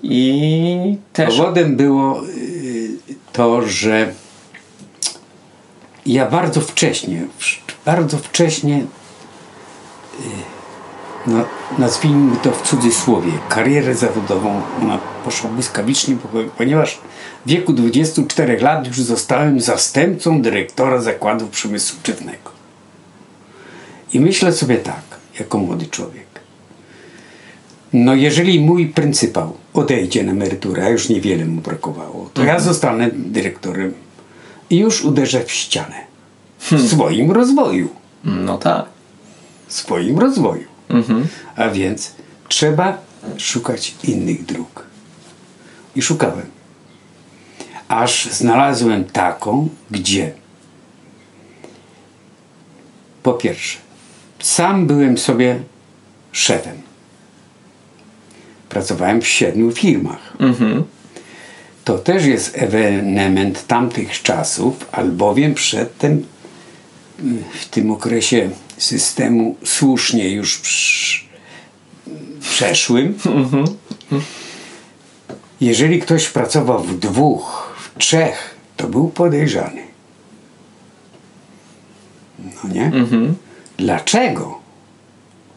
[0.04, 1.38] i też.
[1.38, 2.90] Powodem było y,
[3.34, 4.08] to, że
[6.06, 7.22] ja bardzo wcześnie,
[7.86, 8.86] bardzo wcześnie,
[10.20, 10.24] y,
[11.28, 11.46] no,
[11.78, 17.00] nazwijmy to w cudzysłowie, karierę zawodową, ona poszła błyskawicznie, po- ponieważ
[17.46, 22.52] w wieku 24 lat już zostałem zastępcą dyrektora zakładu przemysłu drzewnego.
[24.14, 25.02] I myślę sobie tak,
[25.40, 26.24] jako młody człowiek.
[27.94, 33.10] No jeżeli mój pryncypał odejdzie na emeryturę, a już niewiele mu brakowało, to ja zostanę
[33.14, 33.94] dyrektorem
[34.70, 35.96] i już uderzę w ścianę.
[36.60, 37.90] W swoim rozwoju.
[38.24, 38.86] No tak.
[39.74, 40.68] Swoim rozwoju.
[40.90, 41.28] Mhm.
[41.56, 42.12] A więc
[42.48, 42.98] trzeba
[43.38, 44.86] szukać innych dróg.
[45.96, 46.46] I szukałem.
[47.88, 50.34] Aż znalazłem taką, gdzie
[53.24, 53.78] po pierwsze,
[54.40, 55.60] sam byłem sobie
[56.32, 56.82] szefem.
[58.70, 60.34] Pracowałem w siedmiu firmach.
[60.40, 60.84] Mhm.
[61.84, 66.26] To też jest ewenement tamtych czasów, albowiem przedtem
[67.20, 68.50] mm, w tym okresie
[68.84, 71.24] systemu słusznie już przy,
[72.40, 73.18] przeszłym.
[75.62, 79.82] Jeżeli ktoś pracował w dwóch, w trzech, to był podejrzany.
[82.40, 82.92] No nie?
[83.78, 84.60] Dlaczego?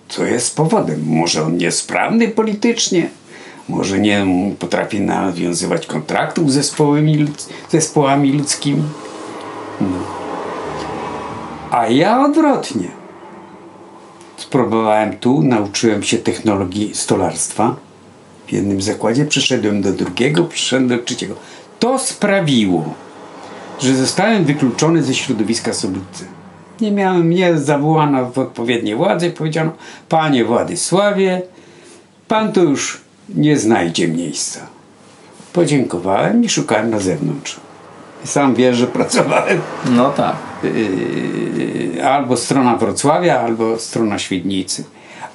[0.09, 1.03] Co jest powodem?
[1.07, 3.09] Może on niesprawny politycznie?
[3.69, 4.27] Może nie
[4.59, 7.27] potrafi nawiązywać kontraktów z zespołami,
[7.71, 8.83] zespołami ludzkimi?
[9.81, 9.99] No.
[11.71, 13.06] A ja odwrotnie.
[14.57, 17.77] Spróbowałem tu, nauczyłem się technologii stolarstwa.
[18.47, 21.35] W jednym zakładzie przeszedłem do drugiego, przeszedłem do trzeciego.
[21.79, 22.95] To sprawiło,
[23.81, 26.25] że zostałem wykluczony ze środowiska Solidzy.
[26.81, 29.73] Nie miałem, mnie zawołano w odpowiednie władze i powiedziano,
[30.09, 31.42] panie Władysławie,
[32.29, 34.61] pan tu już nie znajdzie miejsca.
[35.53, 37.61] Podziękowałem i szukałem na zewnątrz.
[38.24, 40.37] Sam wiesz, że pracowałem No tak.
[40.64, 44.85] yy, albo strona Wrocławia, albo strona Świdnicy.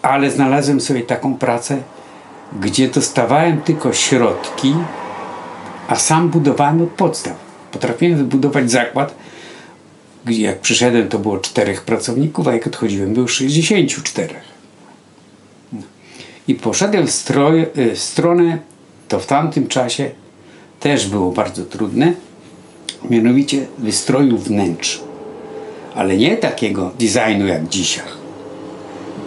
[0.01, 1.77] Ale znalazłem sobie taką pracę,
[2.59, 4.75] gdzie dostawałem tylko środki,
[5.87, 7.33] a sam budowałem od podstaw.
[7.71, 9.15] Potrafiłem wybudować zakład,
[10.25, 14.35] gdzie jak przyszedłem to było czterech pracowników, a jak odchodziłem było 64.
[15.73, 15.81] No.
[16.47, 18.57] I poszedłem w, stroj, y, w stronę,
[19.07, 20.11] to w tamtym czasie
[20.79, 22.13] też było bardzo trudne,
[23.09, 25.01] mianowicie wystroju wnętrz.
[25.95, 28.05] Ale nie takiego designu jak dzisiaj,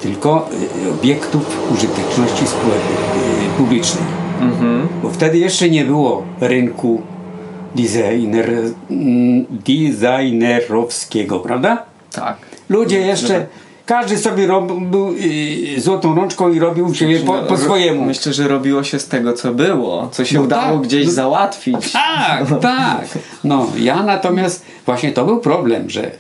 [0.02, 0.48] tylko
[0.86, 2.48] y, obiektów użyteczności y,
[3.58, 4.04] publicznej.
[5.02, 7.02] Bo wtedy jeszcze nie było rynku
[7.74, 8.50] designer,
[8.90, 11.82] mm, designerowskiego, prawda?
[12.12, 12.36] Tak.
[12.68, 13.46] Ludzie jeszcze,
[13.86, 15.14] każdy sobie robił
[15.76, 18.04] y, złotą rączką i robił siebie po, po swojemu.
[18.04, 20.86] Myślę, że robiło się z tego, co było, co się No udało tak.
[20.88, 21.92] gdzieś No- załatwić.
[21.92, 23.04] Tak, tak.
[23.44, 26.10] No, ja natomiast właśnie to był problem, że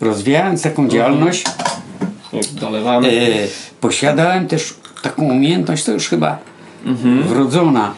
[0.00, 1.44] rozwijając taką działalność,
[2.52, 3.08] Dolewamy.
[3.08, 3.48] e,
[3.80, 6.38] posiadałem też taką umiejętność, to już chyba
[7.26, 7.94] wrodzona,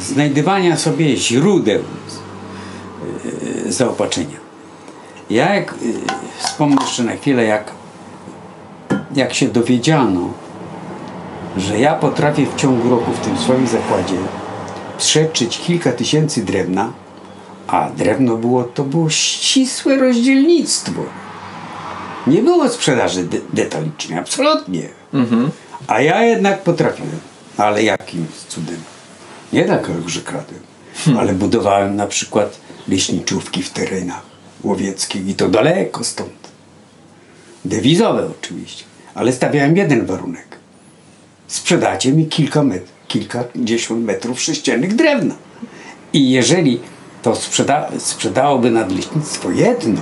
[0.00, 1.80] znajdywania sobie źródeł
[3.66, 4.36] e, zaopatrzenia.
[5.30, 5.74] Ja jak e,
[6.44, 7.77] wspomnę jeszcze na chwilę, jak
[9.14, 10.32] jak się dowiedziano,
[11.56, 14.14] że ja potrafię w ciągu roku w tym swoim zakładzie
[14.98, 16.92] przeczyć kilka tysięcy drewna,
[17.66, 21.02] a drewno było, to było ścisłe rozdzielnictwo.
[22.26, 24.88] Nie było sprzedaży de- detalicznej, absolutnie.
[25.86, 27.18] A ja jednak potrafiłem.
[27.56, 28.76] Ale jakim cudem?
[29.52, 30.60] Nie dlatego, że kradłem,
[31.18, 32.56] ale budowałem na przykład
[32.88, 34.22] leśniczówki w terenach
[34.64, 36.30] łowieckich i to daleko stąd.
[37.64, 38.84] Dewizowe oczywiście,
[39.18, 40.46] ale stawiałem jeden warunek.
[41.46, 45.34] Sprzedacie mi kilka met- kilkadziesiąt metrów sześciennych drewna.
[46.12, 46.80] I jeżeli
[47.22, 50.00] to sprzeda sprzedałoby nadleśnictwo jedno,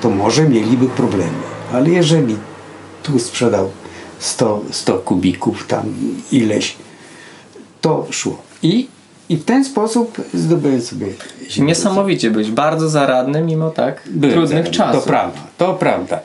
[0.00, 1.38] to może mieliby problemy.
[1.72, 2.36] Ale jeżeli
[3.02, 3.70] tu sprzedał
[4.18, 5.94] 100, 100 kubików, tam
[6.32, 6.76] ileś,
[7.80, 8.42] to szło.
[8.62, 8.88] I,
[9.28, 11.06] i w ten sposób zdobyłem sobie.
[11.58, 15.02] Niesamowicie być bardzo zaradny mimo tak Byłem trudnych zaradny, czasów.
[15.04, 16.20] To prawda, to prawda.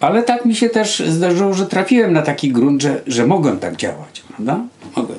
[0.00, 3.76] Ale tak mi się też zdarzyło, że trafiłem na taki grunt, że, że mogłem tak
[3.76, 4.60] działać, prawda?
[4.96, 5.18] Mogłem.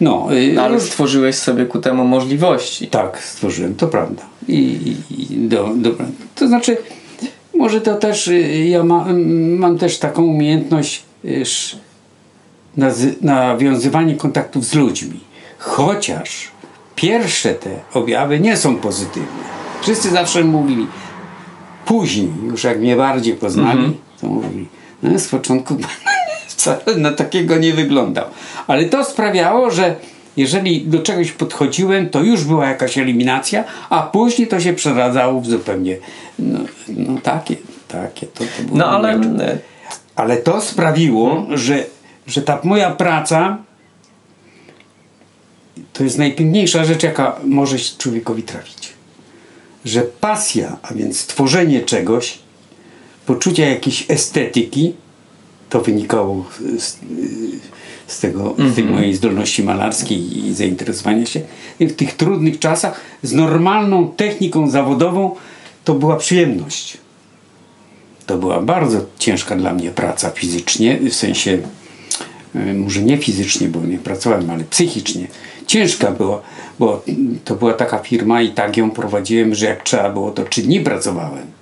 [0.00, 2.86] No, y, No, ale stworzyłeś sobie ku temu możliwości.
[2.88, 4.22] tak, stworzyłem, to prawda.
[4.48, 4.78] I,
[5.10, 6.06] i, do, dobra.
[6.34, 6.76] To znaczy,
[7.54, 11.02] może to też, y, ja ma, mm, mam też taką umiejętność
[12.78, 15.20] nazy- nawiązywanie kontaktów z ludźmi.
[15.58, 16.48] Chociaż
[16.94, 19.46] pierwsze te objawy nie są pozytywne.
[19.82, 20.86] Wszyscy zawsze mówili,
[21.86, 24.66] później, już jak mnie bardziej poznali, to mówili,
[25.02, 25.76] no z początku
[26.48, 28.24] wcale na takiego nie wyglądał.
[28.66, 29.96] Ale to sprawiało, że
[30.36, 35.46] jeżeli do czegoś podchodziłem, to już była jakaś eliminacja, a później to się przeradzało w
[35.46, 35.96] zupełnie,
[36.38, 36.58] no,
[36.88, 37.56] no takie,
[37.88, 38.26] takie.
[38.26, 39.58] To, to było No ale e,
[40.16, 41.84] Ale to sprawiło, że,
[42.26, 43.58] że ta moja praca
[45.92, 48.92] to jest najpiękniejsza rzecz, jaka może się człowiekowi trafić.
[49.84, 52.38] Że pasja, a więc tworzenie czegoś,
[53.26, 54.94] poczucie jakiejś estetyki,
[55.70, 56.44] to wynikało
[56.78, 56.98] z,
[58.06, 61.40] z, tego, z tej mojej zdolności malarskiej i zainteresowania się.
[61.80, 65.36] I w tych trudnych czasach z normalną techniką zawodową
[65.84, 66.98] to była przyjemność.
[68.26, 71.58] To była bardzo ciężka dla mnie praca fizycznie, w sensie
[72.54, 75.26] e, może nie fizycznie, bo nie pracowałem, ale psychicznie.
[75.66, 76.42] Ciężka była,
[76.78, 77.02] bo
[77.44, 80.80] to była taka firma i tak ją prowadziłem, że jak trzeba było, to trzy dni
[80.80, 81.55] pracowałem.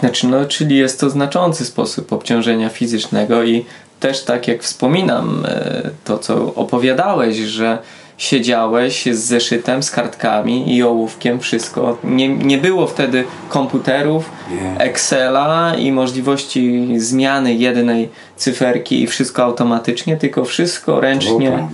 [0.00, 3.64] Znaczy, no, czyli jest to znaczący sposób obciążenia fizycznego i
[4.00, 7.78] też tak jak wspominam e, to, co opowiadałeś, że
[8.18, 11.98] siedziałeś z zeszytem, z kartkami i ołówkiem, wszystko.
[12.04, 14.30] Nie, nie było wtedy komputerów.
[14.78, 21.68] Excela i możliwości zmiany jednej cyferki i wszystko automatycznie, tylko wszystko ręcznie.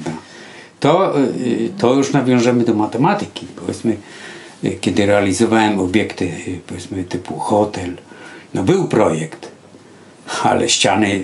[0.80, 3.46] To, y, to już nawiążemy do matematyki.
[3.56, 3.96] Powiedzmy,
[4.64, 7.96] y, kiedy realizowałem obiekty, y, powiedzmy, typu hotel,
[8.54, 9.50] no był projekt,
[10.42, 11.20] ale ściany,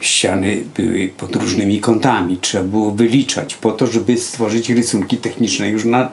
[0.00, 2.38] ściany były pod różnymi kątami.
[2.40, 6.08] Trzeba było wyliczać po to, żeby stworzyć rysunki techniczne już na,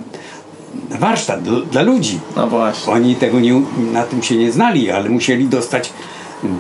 [0.90, 2.20] warsztat dla, dla ludzi.
[2.36, 2.94] No właśnie.
[2.94, 3.62] Oni tego nie,
[3.94, 5.94] na tym się nie znali, ale musieli dostać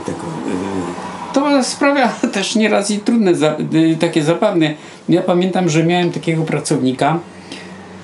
[0.05, 0.19] tego.
[0.19, 4.73] y, To sprawia też nieraz i trudne, y, takie zabawne.
[5.09, 7.19] Ja pamiętam, że miałem takiego pracownika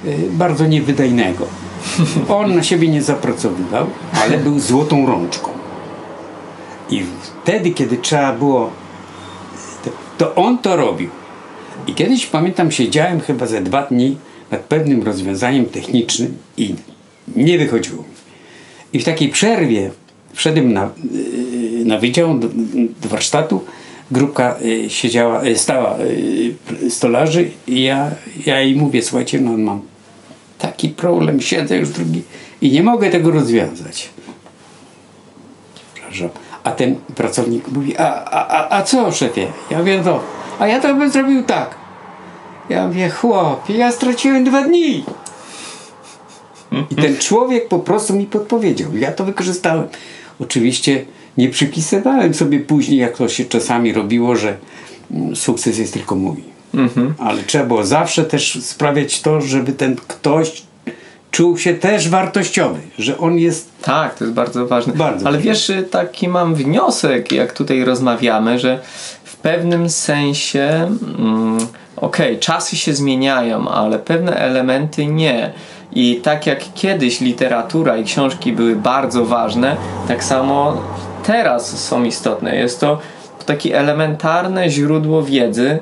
[0.05, 1.47] y, bardzo niewydajnego.
[2.29, 5.51] On na siebie nie zapracowywał, ale był złotą rączką.
[6.89, 7.03] I
[7.43, 8.71] wtedy, kiedy trzeba było,
[9.85, 11.09] to, to on to robił.
[11.87, 14.17] I kiedyś pamiętam, siedziałem chyba ze dwa dni
[14.51, 16.75] nad pewnym rozwiązaniem technicznym i
[17.35, 18.03] nie wychodziło.
[18.93, 19.91] I w takiej przerwie
[20.33, 20.89] wszedłem na,
[21.85, 22.47] na wydział do,
[23.01, 23.63] do warsztatu.
[24.11, 25.97] Grupka yy, siedziała, yy, stała
[26.81, 28.11] yy, stolarzy i ja,
[28.45, 29.81] ja jej mówię, słuchajcie, no mam
[30.57, 32.21] taki problem, siedzę już drugi
[32.61, 34.09] i nie mogę tego rozwiązać.
[35.93, 36.29] Przepraszam.
[36.63, 39.47] A ten pracownik mówi, a, a, a, a co szefie?
[39.71, 40.19] Ja mówię, no,
[40.59, 41.75] a ja to bym zrobił tak.
[42.69, 45.03] Ja mówię, chłopie, ja straciłem dwa dni.
[46.91, 48.97] I ten człowiek po prostu mi podpowiedział.
[48.97, 49.87] Ja to wykorzystałem.
[50.39, 51.05] Oczywiście
[51.37, 54.57] nie przypisywałem sobie później, jak to się czasami robiło, że
[55.11, 56.56] mm, sukces jest tylko mój.
[57.19, 60.63] Ale trzeba było zawsze też sprawiać to, żeby ten ktoś
[61.31, 64.93] czuł się też wartościowy, że on jest Tak, to jest bardzo ważne.
[64.93, 68.79] Bardzo Ale wiesz, taki mam wniosek, jak tutaj rozmawiamy, że
[69.23, 70.89] w pewnym sensie,
[71.19, 71.57] mm,
[71.97, 75.51] okej, czasy się zmieniają, ale pewne elementy nie.
[75.93, 80.81] I tak jak kiedyś literatura i książki były bardzo ważne, tak samo
[81.23, 82.55] teraz są istotne.
[82.55, 82.99] Jest to
[83.45, 85.79] takie elementarne źródło wiedzy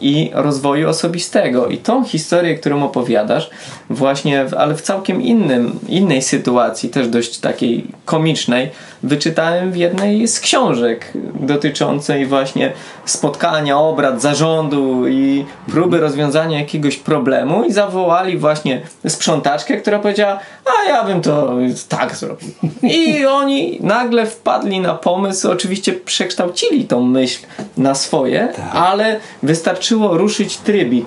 [0.00, 1.66] i rozwoju osobistego.
[1.66, 3.50] I tą historię, którą opowiadasz,
[3.90, 8.70] właśnie, ale w całkiem innym, innej sytuacji, też dość takiej komicznej,
[9.02, 12.72] wyczytałem w jednej z książek dotyczącej właśnie
[13.04, 20.90] spotkania, obrad zarządu i próby rozwiązania jakiegoś problemu i zawołali właśnie sprzątaczkę, która powiedziała, a
[20.90, 21.52] ja bym to
[21.88, 22.48] tak zrobił.
[22.82, 28.64] I oni nagle wpadli na pomysł, oczywiście przekształcili tą myśl na swoje, tak.
[28.72, 31.06] ale wystarczyło ruszyć trybik.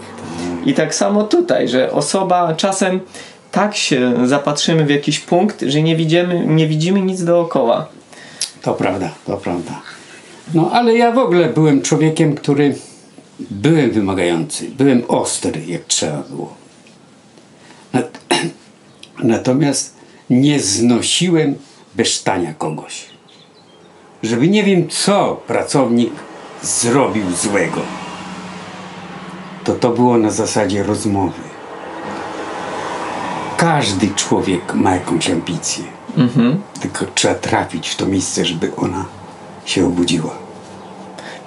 [0.65, 2.99] I tak samo tutaj, że osoba czasem
[3.51, 7.87] tak się zapatrzymy w jakiś punkt, że nie widzimy, nie widzimy nic dookoła.
[8.61, 9.81] To prawda, to prawda.
[10.53, 12.75] No ale ja w ogóle byłem człowiekiem, który
[13.39, 16.55] byłem wymagający, byłem ostry, jak trzeba było.
[19.23, 19.95] Natomiast
[20.29, 21.55] nie znosiłem
[21.95, 23.05] besztania kogoś.
[24.23, 26.13] Żeby nie wiem, co pracownik
[26.63, 27.81] zrobił złego.
[29.63, 31.41] To to było na zasadzie rozmowy.
[33.57, 35.83] Każdy człowiek ma jakąś ambicję.
[36.17, 36.61] Mhm.
[36.81, 39.05] Tylko trzeba trafić w to miejsce, żeby ona
[39.65, 40.33] się obudziła.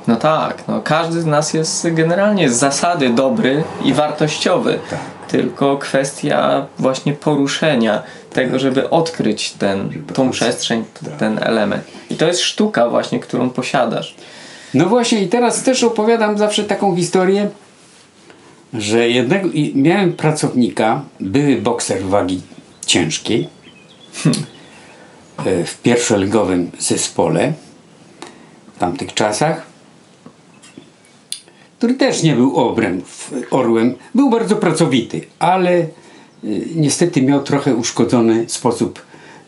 [0.07, 4.79] No tak, no każdy z nas jest generalnie z zasady dobry i wartościowy.
[4.91, 4.99] Tak.
[5.29, 8.03] Tylko kwestia właśnie poruszenia
[8.33, 11.17] tego, żeby odkryć ten, żeby tą przestrzeń, tak.
[11.17, 11.85] ten element.
[12.11, 14.15] I to jest sztuka właśnie, którą posiadasz.
[14.75, 17.49] No właśnie i teraz też opowiadam zawsze taką historię,
[18.75, 22.41] że jednego, miałem pracownika, były bokser wagi
[22.87, 23.49] ciężkiej
[24.23, 24.45] hmm.
[25.67, 27.53] w pierwszoligowym zespole
[28.77, 29.75] w tamtych czasach
[31.85, 33.03] który też nie był obrem,
[33.51, 35.87] orłem, był bardzo pracowity, ale y,
[36.75, 39.03] niestety miał trochę uszkodzony sposób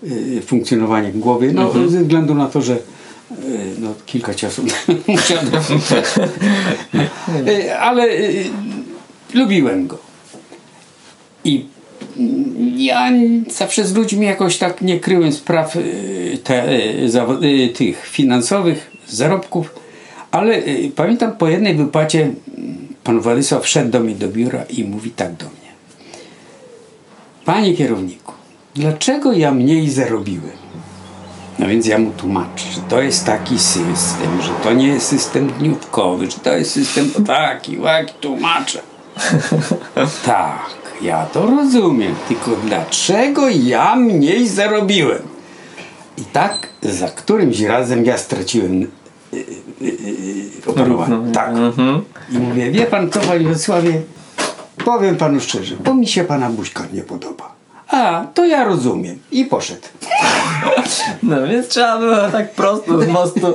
[0.05, 1.91] y, funkcjonowania głowy, no, mhm.
[1.91, 2.79] ze względu na to, że
[3.79, 4.65] no, kilka ciosów
[5.09, 5.39] musiał
[7.81, 8.09] ale
[9.35, 9.99] lubiłem go.
[11.45, 11.65] I
[12.77, 13.11] ja
[13.51, 15.79] zawsze z ludźmi jakoś tak nie kryłem spraw
[16.45, 16.69] te,
[17.75, 19.71] tych finansowych, zarobków
[20.37, 24.85] ale y, pamiętam po jednej wypłacie mm, pan Władysław wszedł do mnie do biura i
[24.85, 25.71] mówi tak do mnie.
[27.45, 28.33] Panie kierowniku,
[28.75, 30.57] dlaczego ja mniej zarobiłem?
[31.59, 35.53] No więc ja mu tłumaczę, że to jest taki system, że to nie jest system
[35.59, 38.81] dniówkowy, że to jest system taki, łaki, tłumaczę.
[40.27, 40.71] tak,
[41.03, 45.23] ja to rozumiem, tylko dlaczego ja mniej zarobiłem?
[46.19, 48.87] I tak za którymś razem ja straciłem
[50.67, 51.09] operować.
[51.09, 51.49] No, tak.
[51.49, 52.03] Mhm.
[52.31, 54.03] I mówię, wie pan co, panie Wrocławie,
[54.85, 57.56] powiem panu szczerze, bo mi się pana buźka nie podoba.
[57.89, 59.19] A, to ja rozumiem.
[59.33, 59.89] I poszedł.
[61.23, 63.47] No więc trzeba było tak prosto z mostu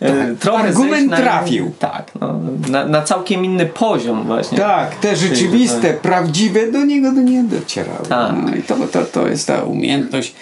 [0.00, 1.72] e, tak, trochę Argument na, trafił.
[1.78, 4.58] Tak, no, na, na, całkiem inny poziom właśnie.
[4.58, 8.06] Tak, te rzeczywiste, prawdziwe do niego do nie docierały.
[8.08, 8.32] Tak.
[8.42, 10.34] No, I to, to, to jest ta umiejętność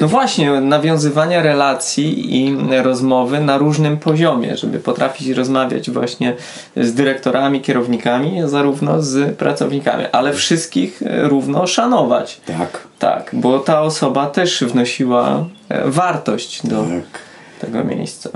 [0.00, 6.36] no właśnie, nawiązywania relacji i rozmowy na różnym poziomie, żeby potrafić rozmawiać właśnie
[6.76, 12.40] z dyrektorami, kierownikami, zarówno z pracownikami, ale wszystkich równo szanować.
[12.46, 12.88] Tak.
[12.98, 17.20] Tak, bo ta osoba też wnosiła e, wartość do tak.
[17.60, 18.30] tego miejsca.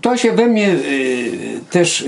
[0.00, 0.76] To się we mnie
[1.70, 2.04] też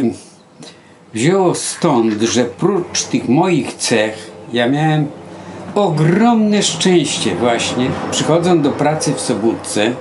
[1.15, 5.07] wzięło stąd, że prócz tych moich cech ja miałem
[5.75, 9.95] ogromne szczęście właśnie, przychodząc do pracy w Sobótce,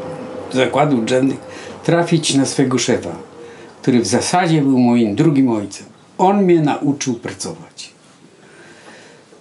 [0.53, 1.37] zakładów drzewnych,
[1.83, 3.15] trafić na swego szefa,
[3.81, 5.85] który w zasadzie był moim drugim ojcem.
[6.17, 7.89] On mnie nauczył pracować.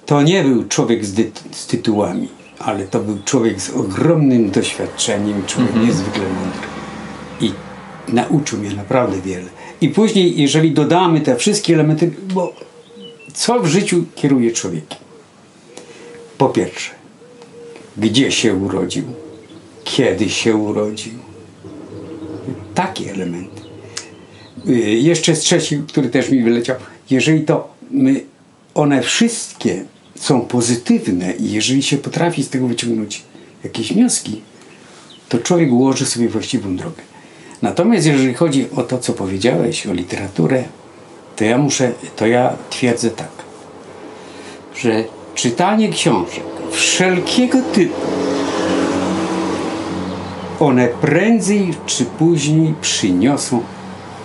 [0.07, 2.29] To nie był człowiek z, z tytułami,
[2.59, 5.87] ale to był człowiek z ogromnym doświadczeniem, człowiek mhm.
[5.87, 6.69] niezwykle mądry.
[7.41, 7.53] I
[8.09, 9.49] nauczył mnie naprawdę wiele.
[9.81, 12.53] I później, jeżeli dodamy te wszystkie elementy, bo
[13.33, 15.10] co w życiu kieruje człowiekiem?
[16.41, 16.91] Po pierwsze,
[17.97, 19.05] gdzie się urodził,
[19.85, 21.13] kiedy się urodził.
[22.75, 23.63] Takie elementy.
[24.69, 26.77] Y, jeszcze z trzeci, który też mi wyleciał.
[27.11, 28.21] Jeżeli to my,
[28.75, 29.85] one wszystkie
[30.15, 33.23] są pozytywne i jeżeli się potrafi z tego wyciągnąć
[33.65, 34.41] jakieś wnioski,
[35.29, 37.03] to człowiek ułoży sobie właściwą drogę.
[37.63, 40.65] Natomiast jeżeli chodzi o to, co powiedziałeś, o literaturę,
[41.37, 43.31] to ja muszę, to ja twierdzę tak,
[44.77, 48.01] że czytanie książek wszelkiego typu,
[50.61, 53.63] one prędzej czy później przyniosą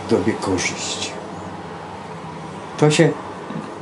[0.09, 1.11] Tobie korzyść.
[2.78, 3.09] To się,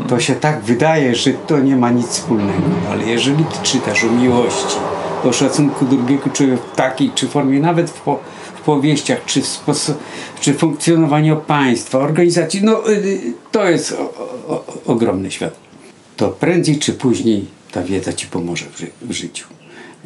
[0.09, 4.11] to się tak wydaje, że to nie ma nic wspólnego, ale jeżeli Ty czytasz o
[4.11, 4.77] miłości,
[5.23, 8.19] o szacunku drugiego człowieka w takiej czy formie, nawet w, po,
[8.55, 9.63] w powieściach, czy w,
[10.39, 14.03] czy funkcjonowaniu państwa, organizacji, no y, y, to jest o,
[14.53, 15.62] o, ogromny świat.
[16.17, 19.45] To prędzej czy później ta wiedza ci pomoże w, ży w życiu.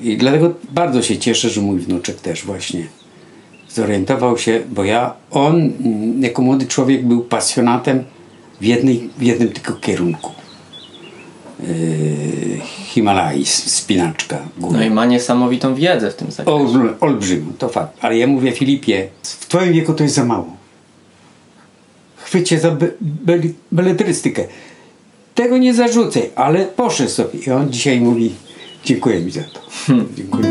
[0.01, 2.87] I dlatego bardzo się cieszę, że mój wnuczek też właśnie
[3.69, 8.03] zorientował się, bo ja, on mm, jako młody człowiek był pasjonatem
[8.61, 10.31] w, jednej, w jednym tylko kierunku.
[11.59, 14.39] Yy, Himalaj, spinaczka.
[14.57, 14.77] Góry.
[14.77, 16.79] No i ma niesamowitą wiedzę w tym zakresie.
[16.79, 17.97] Ol, olbrzymią, to fakt.
[18.01, 20.57] Ale ja mówię Filipie, w twoim wieku to jest za mało.
[22.17, 23.39] Chwycie za be, be,
[23.71, 24.43] beletrystykę.
[25.37, 27.39] Tego nie zarzucaj, ale poszedł sobie.
[27.39, 28.35] I on dzisiaj mówi,
[28.85, 29.59] dziękuję mi za to.
[30.15, 30.49] Dziękuję.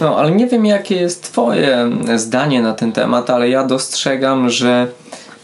[0.00, 4.86] No, ale nie wiem, jakie jest Twoje zdanie na ten temat, ale ja dostrzegam, że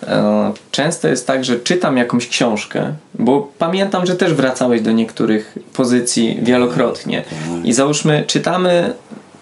[0.06, 5.58] e, często jest tak, że czytam jakąś książkę, bo pamiętam, że też wracałeś do niektórych
[5.72, 7.24] pozycji wielokrotnie.
[7.64, 8.94] I załóżmy, czytamy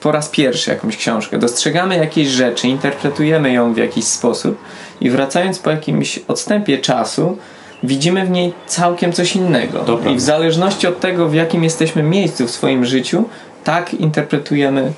[0.03, 4.59] po raz pierwszy jakąś książkę, dostrzegamy jakieś rzeczy, interpretujemy ją w jakiś sposób
[5.01, 7.39] i wracając po jakimś odstępie czasu,
[7.83, 9.85] widzimy w niej całkiem coś innego.
[9.85, 10.11] Dobra.
[10.11, 13.25] I w zależności od tego, w jakim jesteśmy miejscu w swoim życiu,
[13.65, 14.93] tak interpretujemy.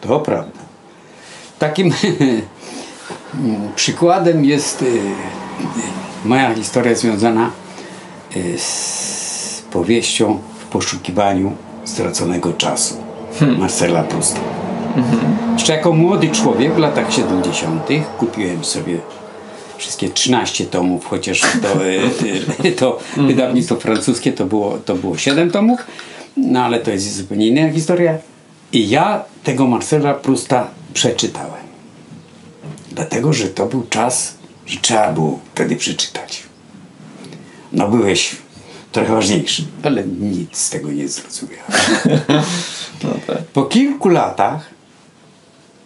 [0.00, 0.58] To prawda.
[1.58, 1.92] Takim
[3.76, 4.86] przykładem jest y,
[6.24, 7.50] moja historia związana
[8.36, 14.40] y, z powieścią W poszukiwaniu straconego czasu Marcela Prousta.
[15.52, 17.88] Jeszcze jako młody człowiek w latach 70.
[18.18, 18.98] kupiłem sobie
[19.76, 25.50] wszystkie 13 tomów, chociaż to, y, y, to wydawnictwo francuskie to było, to było 7
[25.50, 25.80] tomów,
[26.36, 28.18] no ale to jest zupełnie inna historia.
[28.72, 31.64] I ja tego Marcela Prusta przeczytałem.
[32.92, 34.34] Dlatego, że to był czas,
[34.66, 36.42] że trzeba było wtedy przeczytać.
[37.72, 38.36] No byłeś
[38.92, 41.72] trochę ważniejszy, ale nic z tego nie zrozumiałem.
[43.04, 43.44] No tak.
[43.44, 44.70] Po kilku latach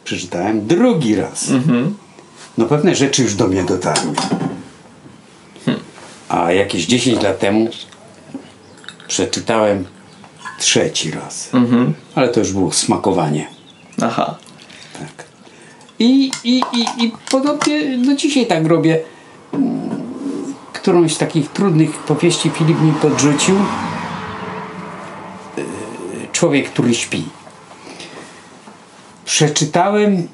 [0.05, 1.51] przeczytałem drugi raz.
[2.59, 4.13] No pewne rzeczy już do mnie dotarły.
[6.29, 7.69] A jakieś 10 lat temu
[9.09, 9.85] przeczytałem
[10.59, 11.51] trzeci raz.
[12.15, 13.49] Ale to już było smakowanie.
[14.03, 14.35] Aha.
[14.99, 15.25] Tak.
[15.99, 19.01] I, i, i, I podobnie do dzisiaj tak robię.
[19.53, 19.89] Mm,
[20.73, 23.55] Którąś z takich trudnych powieści Filip mi podrzucił.
[26.39, 27.25] Człowiek, który śpi.
[29.25, 30.29] Przeczytałem.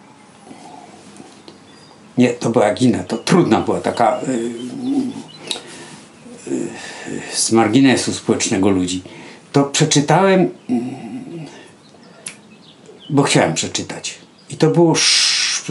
[2.18, 4.20] Nie, to była Gina, to trudna była taka
[6.46, 6.68] yy,
[7.32, 9.02] z marginesu społecznego ludzi.
[9.52, 10.50] To przeczytałem
[13.10, 14.18] bo chciałem przeczytać.
[14.50, 14.94] I to było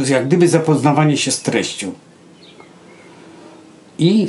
[0.09, 1.91] jak gdyby zapoznawanie się z treścią.
[3.97, 4.27] I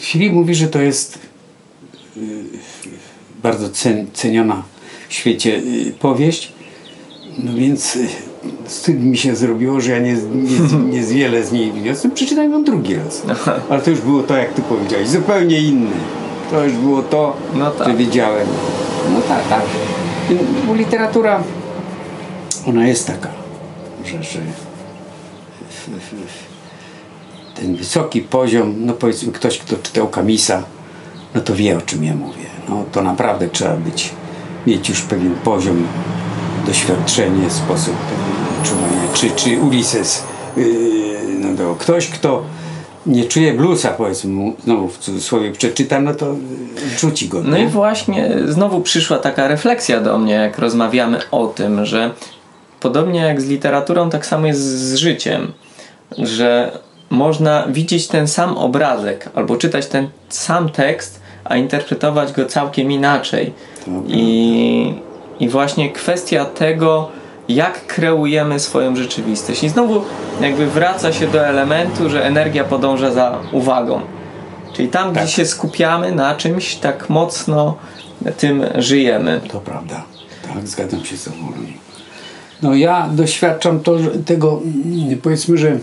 [0.00, 1.18] Filip mówi, że to jest
[2.16, 2.44] y,
[3.42, 4.62] bardzo cen, ceniona
[5.08, 6.52] świecie y, powieść.
[7.38, 8.08] No więc y,
[8.64, 12.12] wstyd mi się zrobiło, że ja nie, nie, nie z wiele z niej wniosłem.
[12.12, 13.22] Przeczytałem ją drugi raz.
[13.68, 15.90] Ale to już było to, jak ty powiedziałeś, zupełnie inne.
[16.50, 17.88] To już było to, No tak.
[17.88, 18.46] że wiedziałem.
[19.12, 19.62] No tak, tak.
[20.66, 21.42] Bo literatura
[22.66, 23.28] ona jest taka,
[24.04, 24.40] że, że
[27.54, 30.62] ten wysoki poziom, no powiedzmy ktoś, kto czytał Kamisa,
[31.34, 32.44] no to wie o czym ja mówię.
[32.68, 34.10] No to naprawdę trzeba być,
[34.66, 35.86] mieć już pewien poziom,
[36.66, 37.96] doświadczenie, sposób
[38.64, 39.12] czuwania.
[39.14, 40.22] Czy, czy Ulises,
[40.56, 40.64] yy,
[41.40, 42.42] no to ktoś, kto
[43.06, 46.34] nie czuje bluesa, powiedzmy mu, znowu w cudzysłowie przeczyta, no to
[46.98, 47.42] rzuci go.
[47.42, 47.64] No nie?
[47.64, 52.10] i właśnie znowu przyszła taka refleksja do mnie, jak rozmawiamy o tym, że
[52.80, 55.52] podobnie jak z literaturą, tak samo jest z życiem,
[56.18, 56.78] że
[57.10, 63.52] można widzieć ten sam obrazek albo czytać ten sam tekst, a interpretować go całkiem inaczej.
[64.06, 64.94] I,
[65.40, 67.08] I właśnie kwestia tego,
[67.48, 69.64] jak kreujemy swoją rzeczywistość.
[69.64, 70.02] I znowu
[70.40, 74.00] jakby wraca się do elementu, że energia podąża za uwagą.
[74.72, 75.24] Czyli tam, Tak.
[75.24, 77.76] gdzie się skupiamy na czymś, tak mocno
[78.38, 79.40] tym żyjemy.
[79.48, 80.04] To prawda.
[80.54, 81.36] Tak, zgadzam się z tobą.
[82.62, 85.78] No ja doświadczam to, tego, mm, powiedzmy, że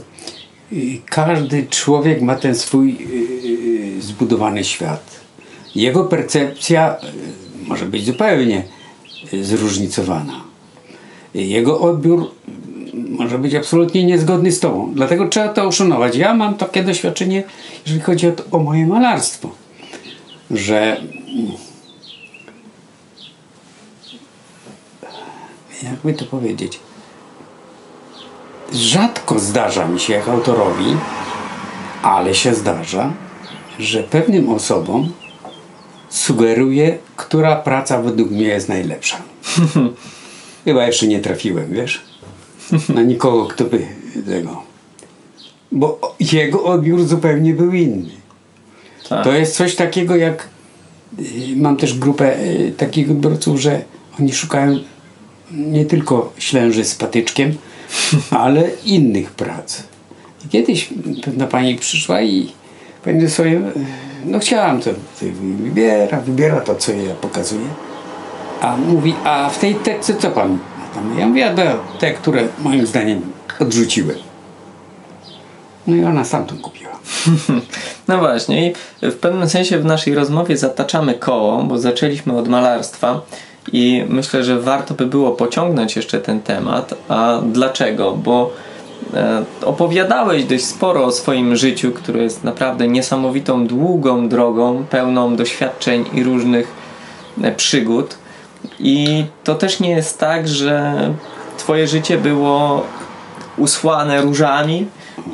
[0.73, 5.21] y, każdy człowiek ma ten swój y, y, zbudowany świat.
[5.75, 6.95] Jego percepcja
[7.71, 8.63] może być zupełnie
[9.33, 10.41] y, zróżnicowana.
[11.33, 12.31] Jego odbiór
[12.93, 14.91] może być absolutnie niezgodny z tobą.
[14.93, 16.15] Dlatego trzeba to uszanować.
[16.15, 17.43] Ja mam takie doświadczenie,
[17.85, 19.49] jeżeli chodzi o, to, o moje malarstwo,
[20.51, 21.01] że
[25.83, 26.79] jakby to powiedzieć,
[28.73, 30.97] rzadko zdarza mi się jak autorowi,
[32.03, 33.13] ale się zdarza,
[33.79, 35.11] że pewnym osobom
[36.11, 39.17] sugeruję, która praca według mnie jest najlepsza.
[40.65, 42.01] Chyba jeszcze nie trafiłem, wiesz?
[42.89, 43.87] Na nikogo, kto by
[44.25, 44.63] tego.
[45.71, 48.09] bo jego odbiór zupełnie był inny.
[49.09, 49.23] Tak.
[49.23, 50.47] To jest coś takiego jak
[51.19, 51.23] y,
[51.55, 53.81] mam też grupę y, takich odbiorców, że
[54.19, 54.79] oni szukają
[55.51, 57.53] nie tylko ślęży z patyczkiem,
[58.31, 59.83] ale innych prac.
[60.49, 60.89] Kiedyś
[61.23, 62.51] pewna pani przyszła i
[63.03, 63.61] powiedziała sobie,
[64.25, 67.67] no chciałam to, to wybiera, wybiera to, co ja pokazuję.
[68.61, 70.59] A mówi, a w tej tekście co pan?
[70.93, 71.19] tam?
[71.19, 73.21] Ja mówię, a te, które moim zdaniem
[73.59, 74.17] odrzuciłem.
[75.87, 76.91] No i ona stamtąd kupiła.
[78.07, 83.21] No właśnie, i w pewnym sensie w naszej rozmowie zataczamy koło, bo zaczęliśmy od malarstwa
[83.73, 86.93] i myślę, że warto by było pociągnąć jeszcze ten temat.
[87.09, 88.11] A dlaczego?
[88.11, 88.53] Bo
[89.65, 96.23] opowiadałeś dość sporo o swoim życiu, które jest naprawdę niesamowitą, długą drogą, pełną doświadczeń i
[96.23, 96.67] różnych
[97.43, 98.17] e, przygód.
[98.79, 100.93] I to też nie jest tak, że
[101.57, 102.85] Twoje życie było
[103.57, 104.87] usłane różami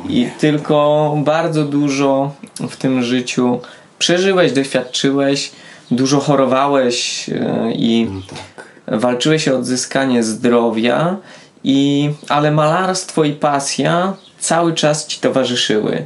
[0.08, 2.30] i tylko bardzo dużo
[2.70, 3.60] w tym życiu
[3.98, 5.52] przeżyłeś, doświadczyłeś,
[5.90, 9.00] dużo chorowałeś e, i Tak.
[9.00, 11.16] walczyłeś o odzyskanie zdrowia,
[11.64, 16.04] i, ale malarstwo i pasja cały czas ci towarzyszyły.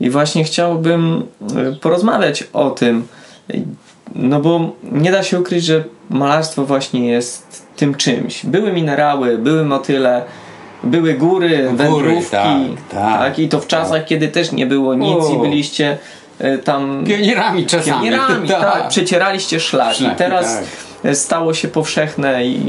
[0.00, 1.22] I właśnie chciałbym
[1.56, 3.06] e, porozmawiać o tym,
[4.14, 8.46] no bo nie da się ukryć, że malarstwo właśnie jest tym czymś.
[8.46, 10.22] Były minerały, były motyle,
[10.84, 12.30] były góry, wędrówki.
[12.30, 12.56] tak,
[12.90, 15.98] tak, I to w czasach, kiedy też nie było nic i byliście
[16.38, 17.92] e, tam Pionierami czasami.
[17.92, 19.98] pionierami, tak, przecieraliście szlaki.
[19.98, 20.58] Szlaki, Teraz
[21.02, 21.16] tak.
[21.16, 22.60] stało się powszechne i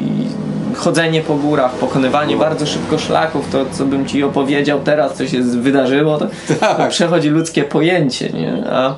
[0.75, 5.41] chodzenie po górach, pokonywanie bardzo szybko szlaków, to co bym ci opowiedział teraz, co się
[5.41, 6.27] wydarzyło, to,
[6.59, 6.77] Tak.
[6.77, 8.63] to przechodzi ludzkie pojęcie, nie?
[8.71, 8.95] A,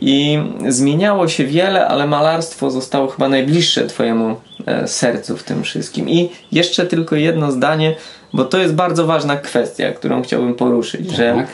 [0.00, 0.38] I
[0.68, 4.36] zmieniało się wiele, ale malarstwo zostało chyba najbliższe twojemu
[4.66, 6.08] e, sercu w tym wszystkim.
[6.08, 7.94] I jeszcze tylko jedno zdanie,
[8.32, 11.46] bo to jest bardzo ważna kwestia, którą chciałbym poruszyć, że Tak.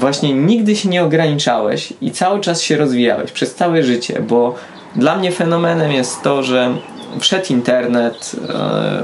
[0.00, 4.54] właśnie nigdy się nie ograniczałeś i cały czas się rozwijałeś przez całe życie, bo
[4.96, 6.74] dla mnie fenomenem jest to, że
[7.20, 9.02] wszedł internet, e,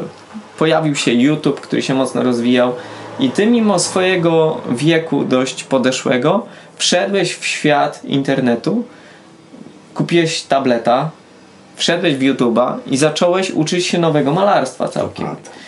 [0.59, 2.73] pojawił się YouTube, który się mocno rozwijał
[3.21, 6.47] i ty mimo swojego wieku dość podeszłego
[6.77, 8.85] wszedłeś w świat internetu,
[9.95, 11.11] kupiłeś tableta,
[11.77, 15.27] wszedłeś w YouTube'a i zacząłeś uczyć się nowego malarstwa całkiem.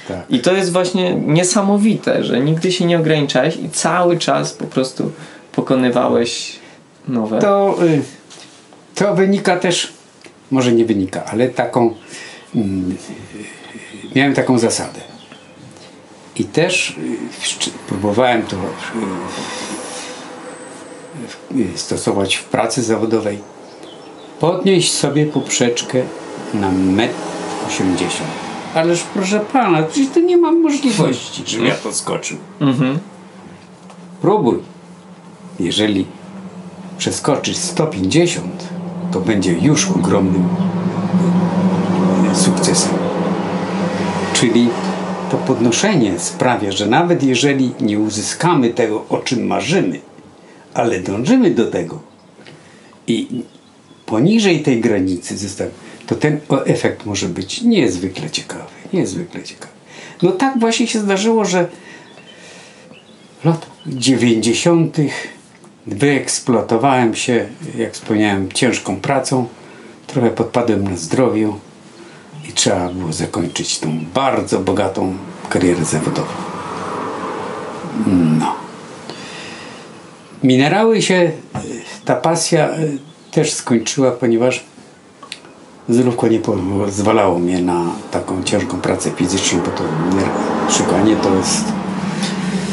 [0.09, 0.19] Tak.
[0.31, 5.13] I to jest właśnie niesamowite, że nigdy się nie ograniczałeś i cały czas po prostu
[5.53, 6.57] pokonywałeś
[7.09, 7.39] nowe.
[7.39, 8.03] To, y,
[8.95, 9.93] to wynika też,
[10.51, 11.95] może nie wynika, ale taką,
[14.17, 15.01] miałem taką zasadę.
[16.37, 18.57] I też y, próbowałem to
[21.57, 23.39] y, stosować w pracy zawodowej.
[24.41, 26.03] Podnieść sobie poprzeczkę
[26.55, 27.15] na metr
[27.69, 28.31] 80.
[28.75, 32.37] Ależ proszę pana, przecież to nie mam możliwości, żebym ja to skoczył.
[32.61, 32.99] Mhm.
[34.21, 34.59] Próbuj.
[35.61, 36.07] Jeżeli
[36.99, 38.69] przeskoczysz 150,
[39.13, 40.49] to będzie już ogromnym
[44.33, 44.69] Czyli
[45.31, 50.01] to podnoszenie sprawia, że nawet jeżeli nie uzyskamy tego, o czym marzymy,
[50.75, 52.01] ale dążymy do tego
[53.07, 53.43] i
[54.07, 55.69] poniżej tej granicy zostaw,
[56.07, 58.71] to ten efekt może być niezwykle ciekawy.
[58.93, 59.73] Niezwykle ciekawy.
[60.23, 61.69] No tak właśnie się zdarzyło, że
[63.45, 64.97] latach 90.
[65.87, 67.47] wyeksploatowałem się,
[67.79, 69.49] jak wspomniałem, ciężką pracą.
[70.07, 71.59] Trochę podpadłem na zdrowiu
[72.51, 75.15] i trzeba było zakończyć tą bardzo bogatą
[75.49, 76.33] karierę zawodową.
[78.39, 78.55] No.
[80.43, 81.33] Minerały się, y,
[82.05, 82.99] ta pasja y,
[83.31, 84.65] też skończyła, ponieważ
[85.89, 89.85] zdrówko nie pozwalało mnie na taką ciężką pracę fizyczną, bo to
[90.73, 91.65] szukanie to jest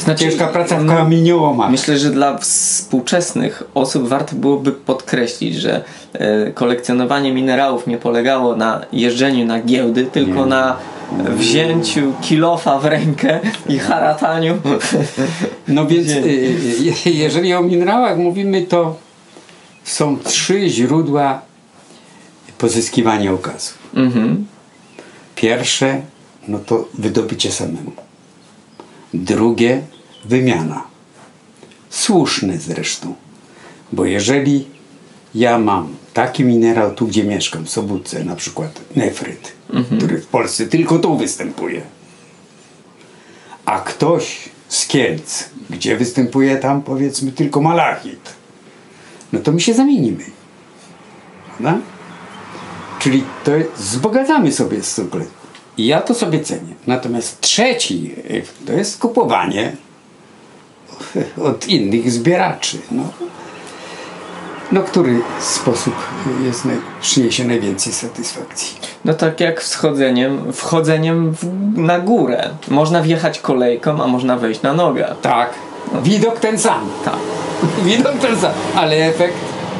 [0.07, 1.71] Znaczy, ciężka praca w no, kamieniołomach.
[1.71, 5.83] Myślę, że dla współczesnych osób warto byłoby podkreślić, że
[6.13, 10.45] e, kolekcjonowanie minerałów nie polegało na jeżdżeniu na giełdy, tylko Nie.
[10.45, 10.77] na
[11.29, 13.39] wzięciu kilofa w rękę
[13.69, 14.57] i harataniu.
[15.67, 16.17] No więc y,
[17.05, 18.95] y, jeżeli o minerałach mówimy, to
[19.83, 21.41] są trzy źródła
[22.57, 23.77] pozyskiwania okazów.
[23.95, 24.45] mhm.
[25.35, 26.01] Pierwsze,
[26.47, 27.91] no to wydobycie samemu.
[29.13, 29.81] Drugie,
[30.27, 30.83] wymiana.
[31.89, 33.15] Słuszne zresztą.
[33.91, 34.67] Bo jeżeli
[35.35, 39.53] ja mam taki minerał tu, gdzie mieszkam, w Sobótce, na przykład nefryt,
[39.97, 41.81] który w Polsce tylko tu występuje,
[43.65, 48.19] a ktoś z Kielc, gdzie występuje tam powiedzmy tylko malachit,
[49.33, 50.23] no to my się zamienimy.
[51.57, 51.79] Prawda?
[52.99, 55.21] Czyli to jest- wzbogacamy sobie cykl.
[55.77, 56.73] I ja to sobie cenię.
[56.87, 59.75] Natomiast trzeci y, to jest kupowanie
[61.43, 62.77] od innych zbieraczy.
[62.91, 63.03] No.
[64.71, 65.93] No, który sposób
[66.45, 68.77] jest naj, przyniesie najwięcej satysfakcji?
[69.05, 72.49] No tak jak wschodzeniem, wchodzeniem w, na górę.
[72.67, 75.15] Można wjechać kolejką, a można wejść na nogę.
[75.21, 75.53] Tak.
[76.03, 76.89] Widok ten sam.
[77.05, 77.19] Tak.
[77.85, 79.37] Widok ten sam, ale efekt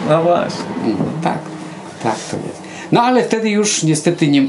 [0.10, 0.66] No właśnie.
[0.84, 1.38] Mm, tak,
[2.04, 2.62] tak to jest.
[2.92, 4.42] No ale wtedy już niestety nie,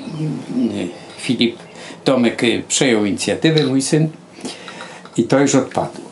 [0.56, 0.88] nie
[1.18, 1.58] Filip
[2.04, 4.08] Tomek y, przejął inicjatywę, mój syn,
[5.16, 6.07] i to już odpadło.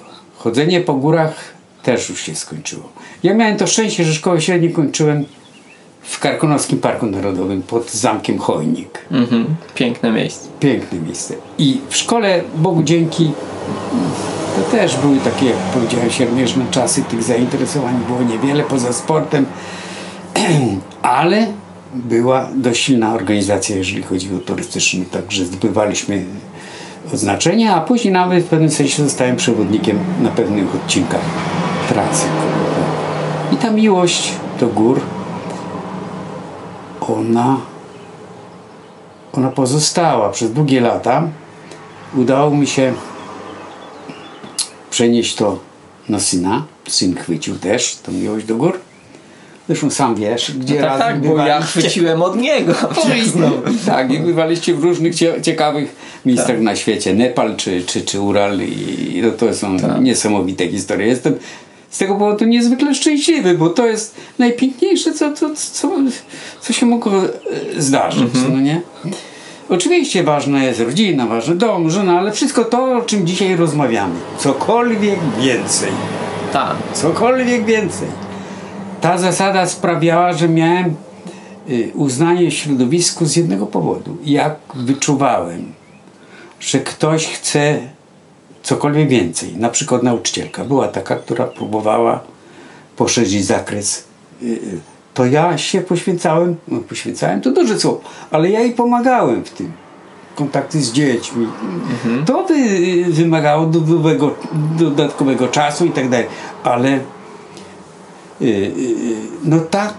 [0.47, 1.35] Chodzenie po górach
[1.83, 2.89] też już się skończyło.
[3.23, 5.25] Ja miałem to szczęście, że szkołę średnią kończyłem
[6.03, 8.99] w Karkonowskim Parku Narodowym pod zamkiem Chojnik.
[9.11, 9.47] Mhm.
[9.75, 10.49] Piękne miejsce.
[10.61, 11.35] Piękne miejsce.
[11.59, 13.31] I w szkole, Bogu dzięki,
[14.57, 17.03] to też były takie, jak powiedziałem, siermiężne czasy.
[17.03, 19.47] Tych zainteresowań było niewiele poza sportem,
[21.03, 21.47] ale
[21.95, 26.25] była dość silna organizacja, jeżeli chodzi o turystyczny, także zdobywaliśmy
[27.15, 31.21] oznaczenia, a później nawet w pewnym sensie zostałem przewodnikiem na pewnych odcinkach
[31.89, 32.27] trasy.
[33.53, 35.01] I ta miłość do gór,
[37.01, 37.57] ona
[39.37, 41.29] ona pozostała przez długie lata.
[42.15, 42.95] Udało mi się
[44.91, 45.59] przenieść to
[46.09, 46.65] na syna.
[46.89, 48.81] Syn chwycił też tą miłość do gór.
[49.67, 52.73] Zresztą sam wiesz, gdzie No tak, razem tak, bo ja chwyciłem od niego.
[53.41, 53.51] No,
[53.87, 55.97] tak, i bywaliście w różnych cie, ciekawych
[56.27, 56.61] miejscach Tak.
[56.61, 57.15] na świecie.
[57.15, 60.01] Nepal czy, czy, czy Ural i no, to są Tak.
[60.01, 61.07] niesamowite historie.
[61.07, 61.39] Jestem
[61.91, 65.91] z tego powodu niezwykle szczęśliwy, bo to jest najpiękniejsze, co, co, co,
[66.61, 67.29] co się mogło e,
[67.83, 68.23] zdarzyć.
[68.23, 68.53] Mhm.
[68.53, 68.81] No nie?
[69.69, 74.15] Oczywiście ważna jest rodzina, ważny dom, żona, ale wszystko to, o czym dzisiaj rozmawiamy.
[74.39, 75.91] Cokolwiek więcej.
[76.53, 76.77] Tak.
[76.95, 78.09] Cokolwiek więcej.
[79.07, 80.95] Ta zasada sprawiała, że miałem
[81.71, 84.17] y, uznanie w środowisku z jednego powodu.
[84.25, 85.73] Jak wyczuwałem,
[86.61, 87.79] że ktoś chce
[88.63, 92.21] cokolwiek więcej, na przykład nauczycielka, była taka, która próbowała
[92.97, 94.05] poszerzyć zakres,
[94.43, 94.81] y, y,
[95.15, 98.01] to ja się poświęcałem, no poświęcałem to duże słowo,
[98.31, 99.73] ale ja jej pomagałem w tym.
[100.35, 101.47] Kontakty z dziećmi.
[102.27, 102.55] To wy,
[103.05, 103.71] wymagało
[104.79, 106.27] dodatkowego, czasu i tak dalej,
[106.65, 107.01] ale
[109.45, 109.95] no tak,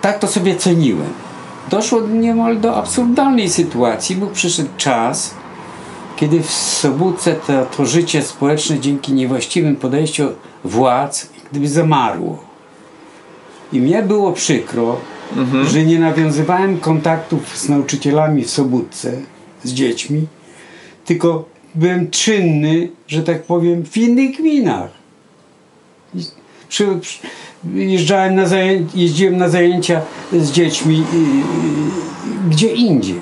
[0.00, 1.12] tak to sobie ceniłem.
[1.70, 5.34] Doszło niemal do absurdalnej sytuacji, bo przyszedł czas,
[6.16, 10.28] kiedy w Sobótce to, to życie społeczne dzięki niewłaściwym podejściu
[10.64, 12.44] władz gdyby zamarło.
[13.72, 14.96] I mnie było przykro,
[15.66, 19.12] że nie nawiązywałem kontaktów z nauczycielami w Sobótce,
[19.62, 20.26] z dziećmi,
[21.04, 21.44] tylko
[21.74, 24.90] byłem czynny, że tak powiem, w innych gminach.
[26.68, 27.18] Przy, przy,
[27.74, 30.00] jeżdżałem na zajęcia, jeździłem na zajęcia
[30.32, 33.20] z dziećmi y, y, gdzie indziej.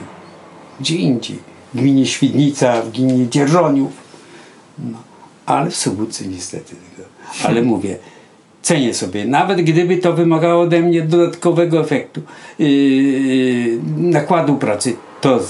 [0.81, 1.39] Gdzie indziej.
[1.75, 3.93] W gminie Świdnica, w gminie Dzierżoniów.
[4.79, 4.99] No.
[5.47, 6.77] Ale w Sobótce niestety.
[7.45, 7.97] Ale mówię,
[8.63, 9.25] cenię sobie.
[9.25, 12.23] Nawet gdyby to wymagało ode mnie dodatkowego efektu,
[12.59, 15.41] yy, nakładu pracy, to,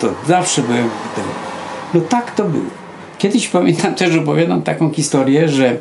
[0.00, 1.28] to zawsze byłem tego.
[1.94, 2.70] No tak to było.
[3.18, 5.78] Kiedyś pamiętam też, opowiadam taką historię, że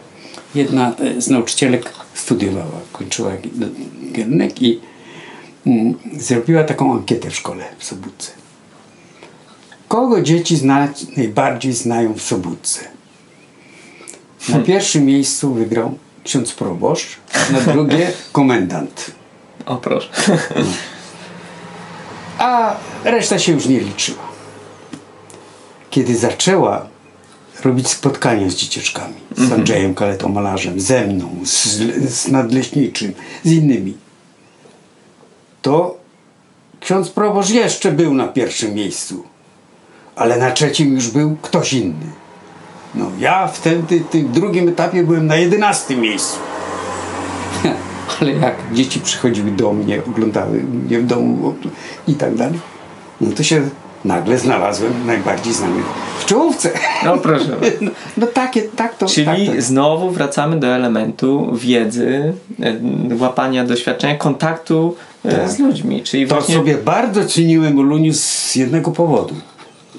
[0.55, 3.31] jedna e, z nauczycielek studiowała, kończyła
[4.15, 4.81] kierunek i
[5.67, 8.31] mm, zrobiła taką ankietę w szkole w Sobótce.
[9.87, 10.87] Kogo dzieci zna,
[11.17, 12.79] najbardziej znają w Sobótce?
[14.49, 17.17] Na pierwszym miejscu wygrał ksiądz proboszcz,
[17.51, 19.11] na drugie komendant.
[19.65, 20.09] O proszę.
[22.37, 24.23] A reszta się już nie liczyła.
[25.89, 26.87] Kiedy zaczęła
[27.63, 31.63] robić spotkania z dzieciaczkami, z Andrzejem Kaletą Malarzem, ze mną, z,
[32.13, 33.97] z Nadleśniczym, z innymi,
[35.61, 35.97] to
[36.79, 39.23] ksiądz proboszcz jeszcze był na pierwszym miejscu,
[40.15, 42.11] ale na trzecim już był ktoś inny.
[42.95, 46.37] No ja w tym, tym, tym drugim etapie byłem na jedenastym miejscu.
[48.21, 51.55] Ale jak dzieci przychodziły do mnie, oglądały mnie w domu
[52.07, 52.59] i tak dalej,
[53.21, 53.69] no to się
[54.05, 55.81] nagle znalazłem najbardziej znany
[56.19, 56.69] w czołówce.
[57.05, 57.55] No proszę.
[57.81, 59.05] No, no takie, tak to.
[59.05, 59.61] Czyli tak to.
[59.61, 62.75] znowu wracamy do elementu wiedzy, e,
[63.19, 64.95] łapania doświadczenia, kontaktu
[65.25, 65.49] e, Tak.
[65.49, 66.03] z ludźmi.
[66.03, 69.35] Czyli To właśnie sobie bardzo ceniłem Oluniu z jednego powodu,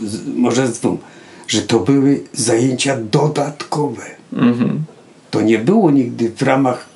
[0.02, 1.00] z, może z dwóch,
[1.48, 4.02] że to były zajęcia dodatkowe.
[4.32, 4.84] Mhm.
[5.30, 6.86] To nie było nigdy w ramach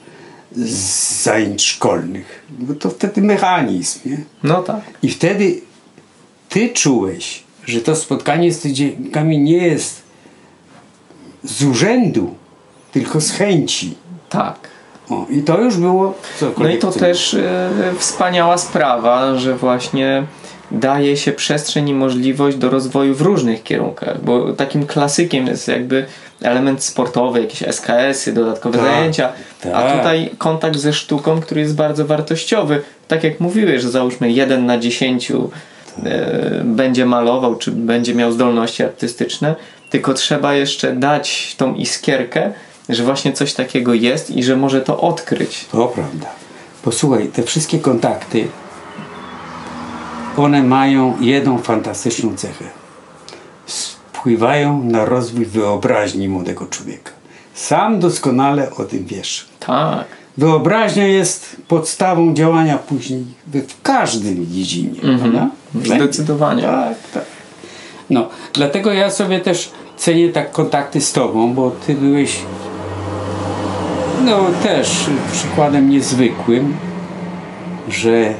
[1.23, 4.19] zajęć szkolnych, bo to wtedy mechanizm, nie?
[4.43, 4.81] No tak.
[5.03, 5.61] I wtedy
[6.51, 10.03] ty czułeś, że to spotkanie z tymi dzieciakami nie jest
[11.45, 12.35] z urzędu,
[12.93, 13.95] tylko z chęci.
[14.29, 14.57] Tak.
[15.11, 16.15] O, I to już było
[16.59, 20.27] No i to też e, wspaniała sprawa, że właśnie
[20.71, 26.07] daje się przestrzeń i możliwość do rozwoju w różnych kierunkach, bo takim klasykiem jest jakby
[26.43, 29.33] element sportowy, jakieś SKS-y, dodatkowe Tak, zajęcia,
[29.65, 29.99] a tak.
[29.99, 32.83] tutaj kontakt ze sztuką, który jest bardzo wartościowy.
[33.09, 35.70] Tak jak mówiłeś, że załóżmy jeden na dziesięciu e,
[36.65, 39.55] będzie malował, czy będzie miał zdolności artystyczne,
[39.91, 42.53] tylko trzeba jeszcze dać tą iskierkę,
[42.89, 45.67] że właśnie coś takiego jest i że może to odkryć.
[45.73, 46.27] To prawda.
[46.83, 48.49] Posłuchaj, te wszystkie kontakty,
[50.37, 52.65] one mają jedną fantastyczną cechę.
[53.67, 57.11] Wpływają na rozwój wyobraźni młodego człowieka.
[57.55, 59.49] Sam doskonale o tym wiesz.
[59.61, 60.20] Tak.
[60.37, 65.01] Wyobraźnia jest podstawą działania później w każdym dziedzinie.
[65.19, 65.51] prawda?
[65.85, 66.63] Zdecydowanie.
[66.63, 67.25] Tak, tak.
[68.11, 72.39] No, dlatego ja sobie też cenię tak kontakty z Tobą, bo Ty byłeś
[74.25, 74.91] no też
[75.33, 76.77] przykładem niezwykłym,
[77.89, 78.35] że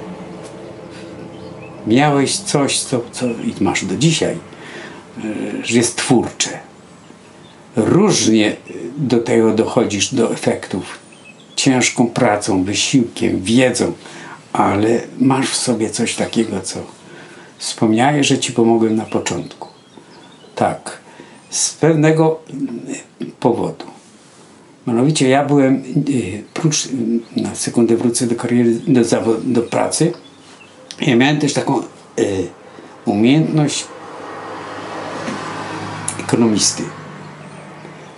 [1.87, 4.37] miałeś coś, co, co i masz do dzisiaj,
[5.19, 5.23] e,
[5.63, 6.51] że jest twórcze.
[7.77, 8.57] Różnie
[8.97, 10.99] do tego dochodzisz, do efektów.
[11.61, 13.93] Ciężką pracą, wysiłkiem, wiedzą,
[14.53, 16.79] ale masz w sobie coś takiego, co
[17.59, 19.69] wspomniałeś, że ci pomogłem na początku.
[20.55, 20.99] Tak,
[21.51, 22.41] z pewnego
[23.41, 23.85] powodu.
[24.87, 25.75] Mianowicie ja byłem,
[26.09, 26.91] y, prócz, y,
[27.37, 29.03] na sekundę wrócę do kariery, do,
[29.45, 30.13] do pracy,
[31.01, 31.81] ja miałem też taką
[32.19, 32.47] y,
[33.05, 33.85] umiejętność
[36.21, 36.83] ekonomisty,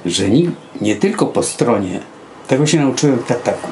[0.06, 2.11] że nie, nie tylko po stronie,
[2.52, 3.68] tego się nauczyłem w tartaku,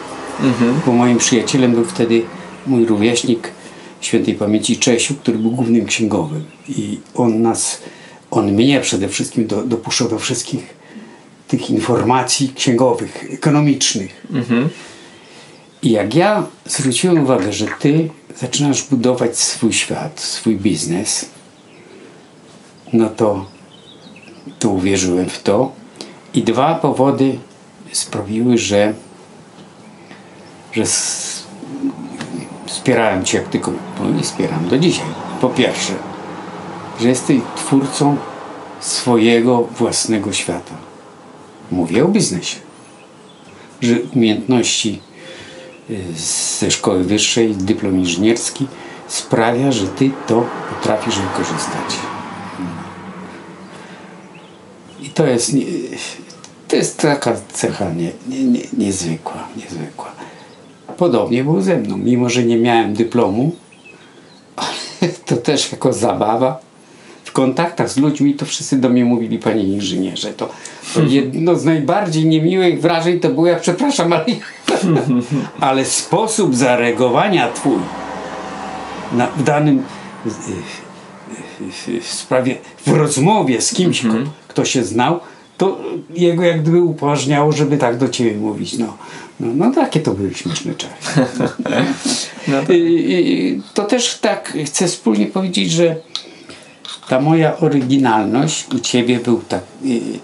[0.87, 2.23] bo moim przyjacielem był wtedy
[2.67, 3.51] mój rówieśnik
[4.01, 7.83] świętej pamięci Czesiu, który był głównym księgowym i on nas,
[8.31, 10.75] on mnie przede wszystkim do, dopuszczał do wszystkich
[11.49, 14.27] tych informacji księgowych, ekonomicznych.
[15.83, 21.27] I jak ja zwróciłem uwagę, że ty zaczynasz budować swój świat, swój biznes,
[22.93, 23.47] no to,
[24.59, 25.73] to uwierzyłem w to.
[26.35, 27.39] I dwa powody
[27.93, 28.95] sprawiły, że,
[30.73, 30.85] że
[32.67, 35.07] wspierałem cię jak tylko, no i wspieram do dzisiaj.
[35.41, 35.93] Po pierwsze,
[37.01, 38.17] że jesteś twórcą
[38.81, 40.75] swojego własnego świata.
[41.71, 42.57] Mówię o biznesie.
[43.81, 45.01] Że umiejętności
[45.91, 46.01] y,
[46.61, 48.67] ze szkoły wyższej, dyplom inżynierski
[49.09, 51.97] sprawia, że ty to potrafisz wykorzystać.
[55.03, 55.53] I to jest,
[56.71, 60.13] to jest taka cecha nie, nie, nie, niezwykła, niezwykła.
[60.97, 63.53] Podobnie było ze mną, mimo że nie miałem dyplomu,
[64.57, 66.61] ale to też jako zabawa.
[67.25, 70.49] W kontaktach z ludźmi to wszyscy do mnie mówili, panie inżynierze, to,
[70.95, 74.25] to jedno z najbardziej niemiłych wrażeń to było, ja przepraszam, ale,
[75.61, 77.79] ale sposób zareagowania twój
[79.13, 79.83] na, w danym
[80.25, 80.31] w,
[81.61, 84.31] w, w sprawie, w rozmowie z kimś, Mhm.
[84.49, 85.21] kto się znał,
[85.61, 85.79] to
[86.15, 88.79] jego jak gdyby upoważniało, żeby tak do ciebie mówić.
[88.79, 88.97] No,
[89.41, 90.95] no, no takie to były śmieszne czasy.
[92.49, 95.97] No i, to też tak chcę wspólnie powiedzieć, że
[97.09, 99.61] ta moja oryginalność u ciebie był tak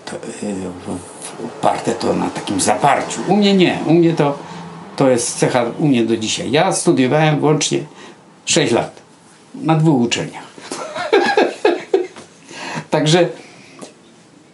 [0.05, 0.16] to,
[0.47, 3.20] y, oparte to na takim zaparciu.
[3.28, 3.78] U mnie nie.
[3.87, 4.39] U mnie to,
[4.97, 6.51] to jest cecha u mnie do dzisiaj.
[6.51, 7.78] Ja studiowałem włącznie
[8.45, 9.03] 6 lat
[9.55, 10.45] na dwóch uczelniach.
[12.91, 13.28] Także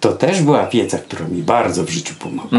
[0.03, 2.59] to też była wiedza, która mi bardzo w życiu pomogła.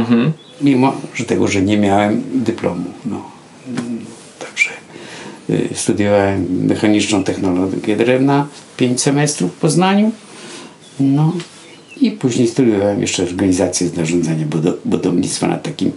[0.62, 2.86] Mimo że tego, że nie miałem dyplomu.
[3.06, 3.22] No.
[4.40, 4.70] Także
[5.50, 10.12] y, studiowałem mechaniczną technologię drewna 5 semestrów w Poznaniu.
[11.00, 11.34] No
[12.02, 15.92] i później studiowałem jeszcze organizację zarządzania budo- budownictwa na takim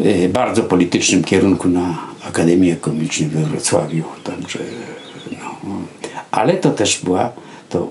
[0.00, 1.98] y, bardzo politycznym kierunku na
[2.28, 4.04] Akademii Ekonomicznej we Wrocławiu.
[4.24, 4.58] Także,
[5.32, 5.74] no.
[6.30, 7.32] Ale to też była
[7.68, 7.90] to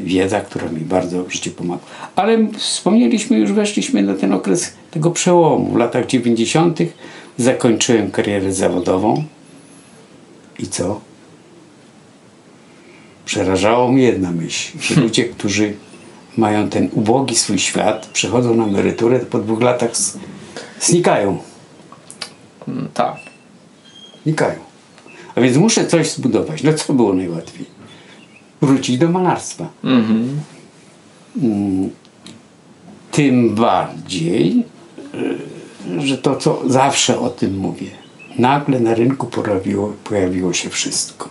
[0.00, 1.86] wiedza, która mi bardzo w życiu pomagała.
[2.16, 5.72] Ale wspomnieliśmy, już weszliśmy na ten okres tego przełomu.
[5.72, 6.78] W latach 90.
[7.38, 9.24] zakończyłem karierę zawodową.
[10.58, 11.00] I co?
[13.24, 15.74] Przerażało mnie jedna myśl, że ludzie, którzy
[16.36, 19.90] mają ten ubogi swój świat, przechodzą na emeryturę, po dwóch latach
[20.80, 21.38] znikają.
[22.68, 23.16] Mm, Tak.
[24.22, 24.58] Znikają.
[25.34, 26.62] A więc muszę coś zbudować.
[26.62, 27.81] No co było najłatwiej?
[28.62, 29.68] Wrócić do malarstwa.
[29.84, 30.40] Mhm.
[31.42, 31.90] Mm,
[33.10, 34.64] Tym bardziej,
[35.98, 37.90] y, że to, co zawsze o tym mówię,
[38.38, 41.28] nagle na rynku pojawiło, pojawiło się wszystko.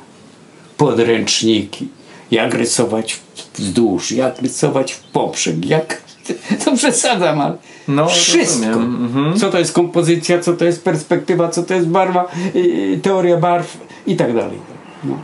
[0.78, 1.88] Podręczniki,
[2.32, 3.20] jak rysować
[3.56, 6.02] wzdłuż, jak rysować w poprzek, jak...
[6.66, 7.58] To przesadzam, ale
[7.88, 8.66] No, wszystko.
[8.80, 9.40] Mhm.
[9.40, 13.78] Co to jest kompozycja, co to jest perspektywa, co to jest barwa, yy, teoria barw
[14.08, 14.58] i tak dalej.
[15.04, 15.18] No.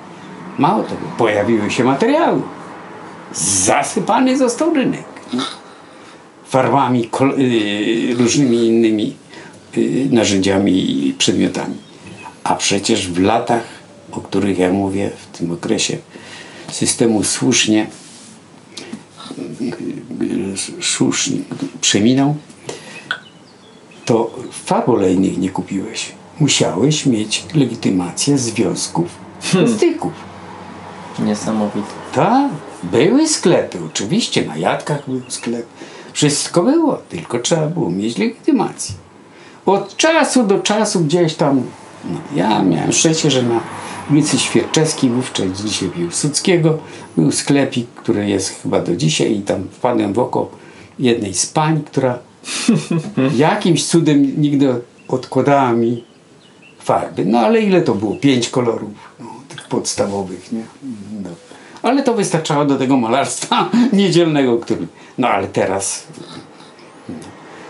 [0.57, 2.41] Mało tego, pojawiły się materiały.
[3.33, 5.05] Zasypany został rynek.
[6.45, 9.15] Farbami, y, różnymi innymi
[9.77, 11.75] y, narzędziami i przedmiotami.
[12.43, 13.63] A przecież w latach,
[14.11, 15.97] o których ja mówię, w tym okresie
[16.71, 17.87] systemu słusznie
[20.81, 21.37] słusznie
[21.81, 22.35] przeminął,
[24.05, 26.11] to farb olejnych nie kupiłeś.
[26.39, 29.07] Musiałeś mieć legitymację związków
[29.51, 30.26] plastyków.
[31.19, 31.87] Niesamowite.
[32.13, 32.51] Tak,
[32.83, 35.65] były sklepy, oczywiście, na jadkach był sklep.
[36.13, 38.95] Wszystko było, tylko trzeba było mieć legitymację.
[39.65, 41.61] Od czasu do czasu gdzieś tam,
[42.05, 43.59] no, ja miałem szczęście, że na
[44.11, 46.77] ulicy Świerczewskiej, wówczas dzisiaj Piłsudskiego,
[47.17, 50.49] był sklepik, który jest chyba do dzisiaj i tam wpadłem w oko
[50.99, 52.19] jednej z pań, która
[53.37, 56.03] jakimś cudem nigdy odkładała mi
[56.79, 57.25] farby.
[57.25, 58.15] No ale ile to było?
[58.15, 58.89] Pięć kolorów
[59.19, 59.25] no,
[59.69, 60.63] podstawowych, nie?
[61.23, 61.29] No.
[61.81, 64.87] Ale to wystarczało do tego malarstwa niedzielnego, który...
[65.17, 66.07] No ale teraz...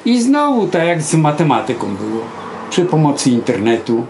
[0.05, 2.21] I znowu tak jak z matematyką było.
[2.69, 4.05] Przy pomocy internetu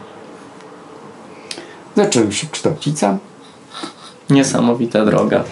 [1.96, 3.18] zacząłem się kształcić sam.
[4.30, 5.44] Niesamowita droga.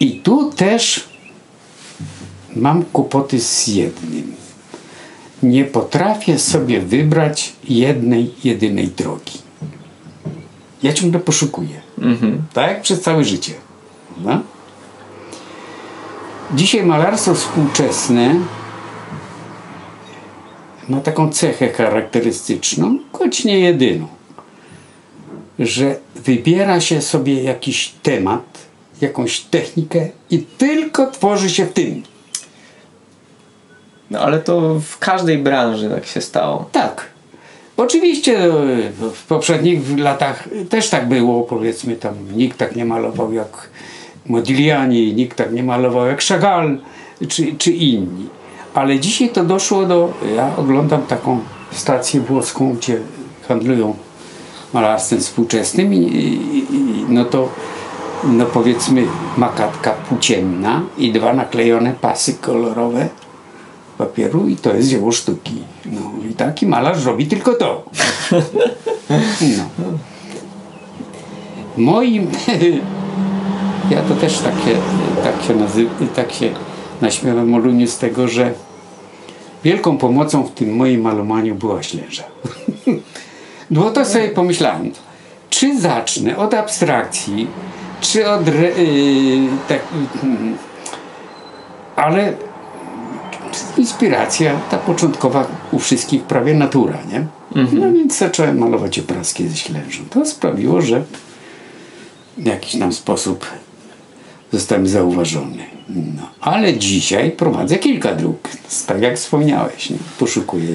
[0.00, 1.08] I tu też
[2.56, 4.41] mam kłopoty z jednym.
[5.42, 9.38] Nie potrafię sobie wybrać jednej, jedynej drogi.
[10.82, 11.80] Ja ciągle poszukuję.
[11.98, 12.42] Mhm.
[12.52, 13.52] Tak jak przez całe życie.
[14.14, 14.42] Prawda?
[16.54, 18.34] Dzisiaj malarstwo współczesne
[20.88, 24.08] ma taką cechę charakterystyczną, choć nie jedyną,
[25.58, 28.58] że wybiera się sobie jakiś temat,
[29.00, 32.02] jakąś technikę i tylko tworzy się w tym.
[34.12, 36.68] No ale to w każdej branży tak się stało.
[36.72, 37.06] Tak.
[37.76, 38.50] Oczywiście e,
[39.14, 43.68] w poprzednich latach też tak było, powiedzmy tam nikt tak nie malował jak
[44.26, 46.78] Modigliani, nikt tak nie malował jak Chagall
[47.28, 48.28] czy, czy inni.
[48.74, 51.40] Ale dzisiaj to doszło do, ja oglądam taką
[51.70, 53.00] stację włoską, gdzie
[53.48, 53.94] handlują
[54.72, 57.48] malarstwem współczesnym i, i, i no to
[58.24, 59.06] no powiedzmy
[59.36, 63.08] makatka płócienna i dwa naklejone pasy kolorowe
[64.06, 65.54] papieru i to jest dzieło sztuki.
[65.86, 66.00] No
[66.30, 67.84] i taki malarz robi tylko to.
[69.40, 69.64] No.
[71.76, 72.26] Moim
[73.90, 74.38] ja to też
[75.24, 76.50] tak się nazywam, tak się
[77.00, 78.52] naśmiewam Oluniu z tego, że
[79.64, 82.24] wielką pomocą w tym moim malowaniu była śleża.
[83.70, 84.92] Bo to sobie pomyślałem,
[85.50, 87.46] czy zacznę od abstrakcji,
[88.00, 88.54] czy od yy,
[89.68, 89.80] tak,
[90.22, 90.28] yy,
[91.96, 92.32] ale
[93.76, 97.26] inspiracja ta początkowa u wszystkich prawie natura, nie?
[97.72, 100.02] No więc zacząłem malować obrazki ze ślężą.
[100.10, 101.02] To sprawiło, że
[102.38, 103.46] w jakiś tam sposób
[104.52, 105.64] zostałem zauważony.
[105.88, 106.22] No.
[106.40, 108.48] Ale dzisiaj prowadzę kilka dróg,
[108.86, 109.90] tak jak wspomniałeś.
[109.90, 109.96] Nie?
[110.18, 110.68] Poszukuję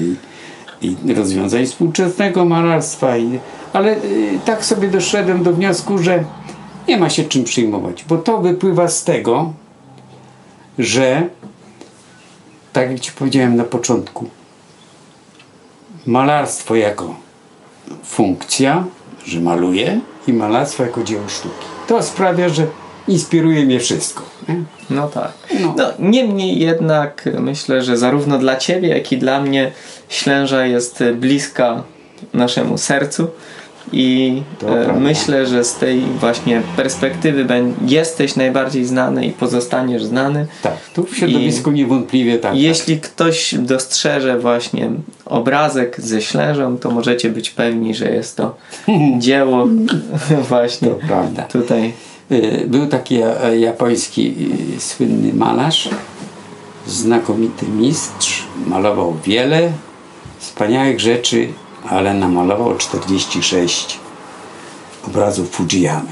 [0.82, 3.38] i, i rozwiązań współczesnego malarstwa, i,
[3.72, 6.24] ale y, tak sobie doszedłem do wniosku, że
[6.88, 9.52] nie ma się czym przyjmować, bo to wypływa z tego,
[10.78, 11.28] że
[12.72, 14.28] tak jak Ci powiedziałem na początku,
[16.06, 17.14] malarstwo jako
[18.04, 18.84] funkcja,
[19.24, 21.66] że maluję i malarstwo jako dzieło sztuki.
[21.86, 22.66] To sprawia, że
[23.08, 24.22] inspiruje mnie wszystko.
[24.48, 24.62] Nie?
[24.90, 25.32] No tak.
[25.60, 25.74] No.
[25.76, 25.92] No.
[25.98, 29.72] niemniej jednak myślę, że zarówno dla Ciebie, jak i dla mnie
[30.08, 31.82] Ślęża jest bliska
[32.34, 33.28] naszemu sercu
[33.92, 37.46] i e, myślę, że z tej właśnie perspektywy
[37.86, 40.46] jesteś najbardziej znany i pozostaniesz znany.
[40.62, 42.56] Tak, tu w środowisku niewątpliwie tak.
[42.56, 44.90] Jeśli ktoś dostrzeże właśnie
[45.26, 48.56] obrazek ze Ślężą, to możecie być pewni, że jest to
[49.18, 49.66] dzieło
[50.48, 51.42] właśnie To prawda.
[51.42, 51.92] tutaj.
[52.32, 54.34] Y, Był taki ja- japoński
[54.76, 55.88] y, słynny malarz,
[56.86, 59.70] znakomity mistrz, malował wiele
[60.38, 61.48] wspaniałych rzeczy,
[61.90, 63.98] ale namalował 46
[65.06, 66.10] obrazów Fujiyamy.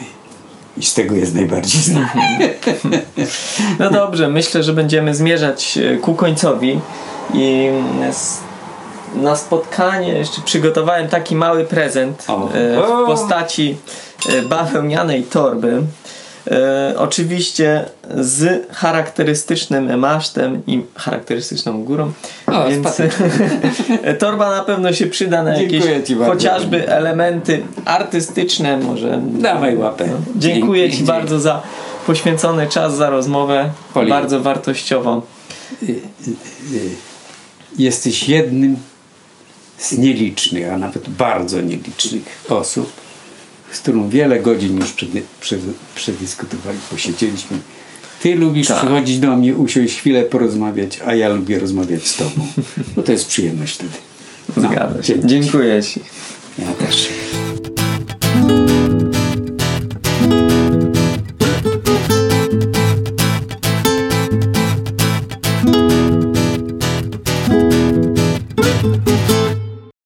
[0.76, 2.54] I z tego jest najbardziej znany.
[3.78, 6.80] No dobrze, myślę, że będziemy zmierzać e, ku końcowi
[7.34, 7.68] i
[8.08, 8.38] s-
[9.14, 13.76] na spotkanie jeszcze przygotowałem taki mały prezent e, w postaci
[14.28, 15.82] e, bawełnianej torby.
[16.50, 22.12] E, oczywiście z charakterystycznym masztem i charakterystyczną górą.
[22.46, 22.88] O, więc
[24.18, 26.34] torba na pewno się przyda na jakieś Dziękuję ci bardzo.
[26.34, 28.76] chociażby elementy artystyczne.
[28.76, 30.08] Może Dawaj łapę.
[30.36, 31.62] Dziękuję Dzięki, Ci bardzo za
[32.06, 33.70] poświęcony czas, za rozmowę.
[33.94, 34.10] Poli.
[34.10, 35.22] Bardzo wartościową.
[37.78, 38.76] Jesteś jednym
[39.78, 42.92] z nielicznych, a nawet bardzo nielicznych osób,
[43.76, 44.92] z którą wiele godzin już
[45.40, 45.60] przed,
[45.94, 47.58] przedyskutowali, posiedzieliśmy
[48.22, 48.76] Ty lubisz Tak.
[48.78, 52.46] przychodzić do mnie, usiąść chwilę porozmawiać, a ja lubię rozmawiać z tobą.
[52.96, 53.92] No to jest przyjemność wtedy.
[54.56, 55.12] No, Zgadza się.
[55.20, 55.26] dzięki.
[55.28, 56.00] Dziękuję Ci.
[56.58, 57.08] Ja też.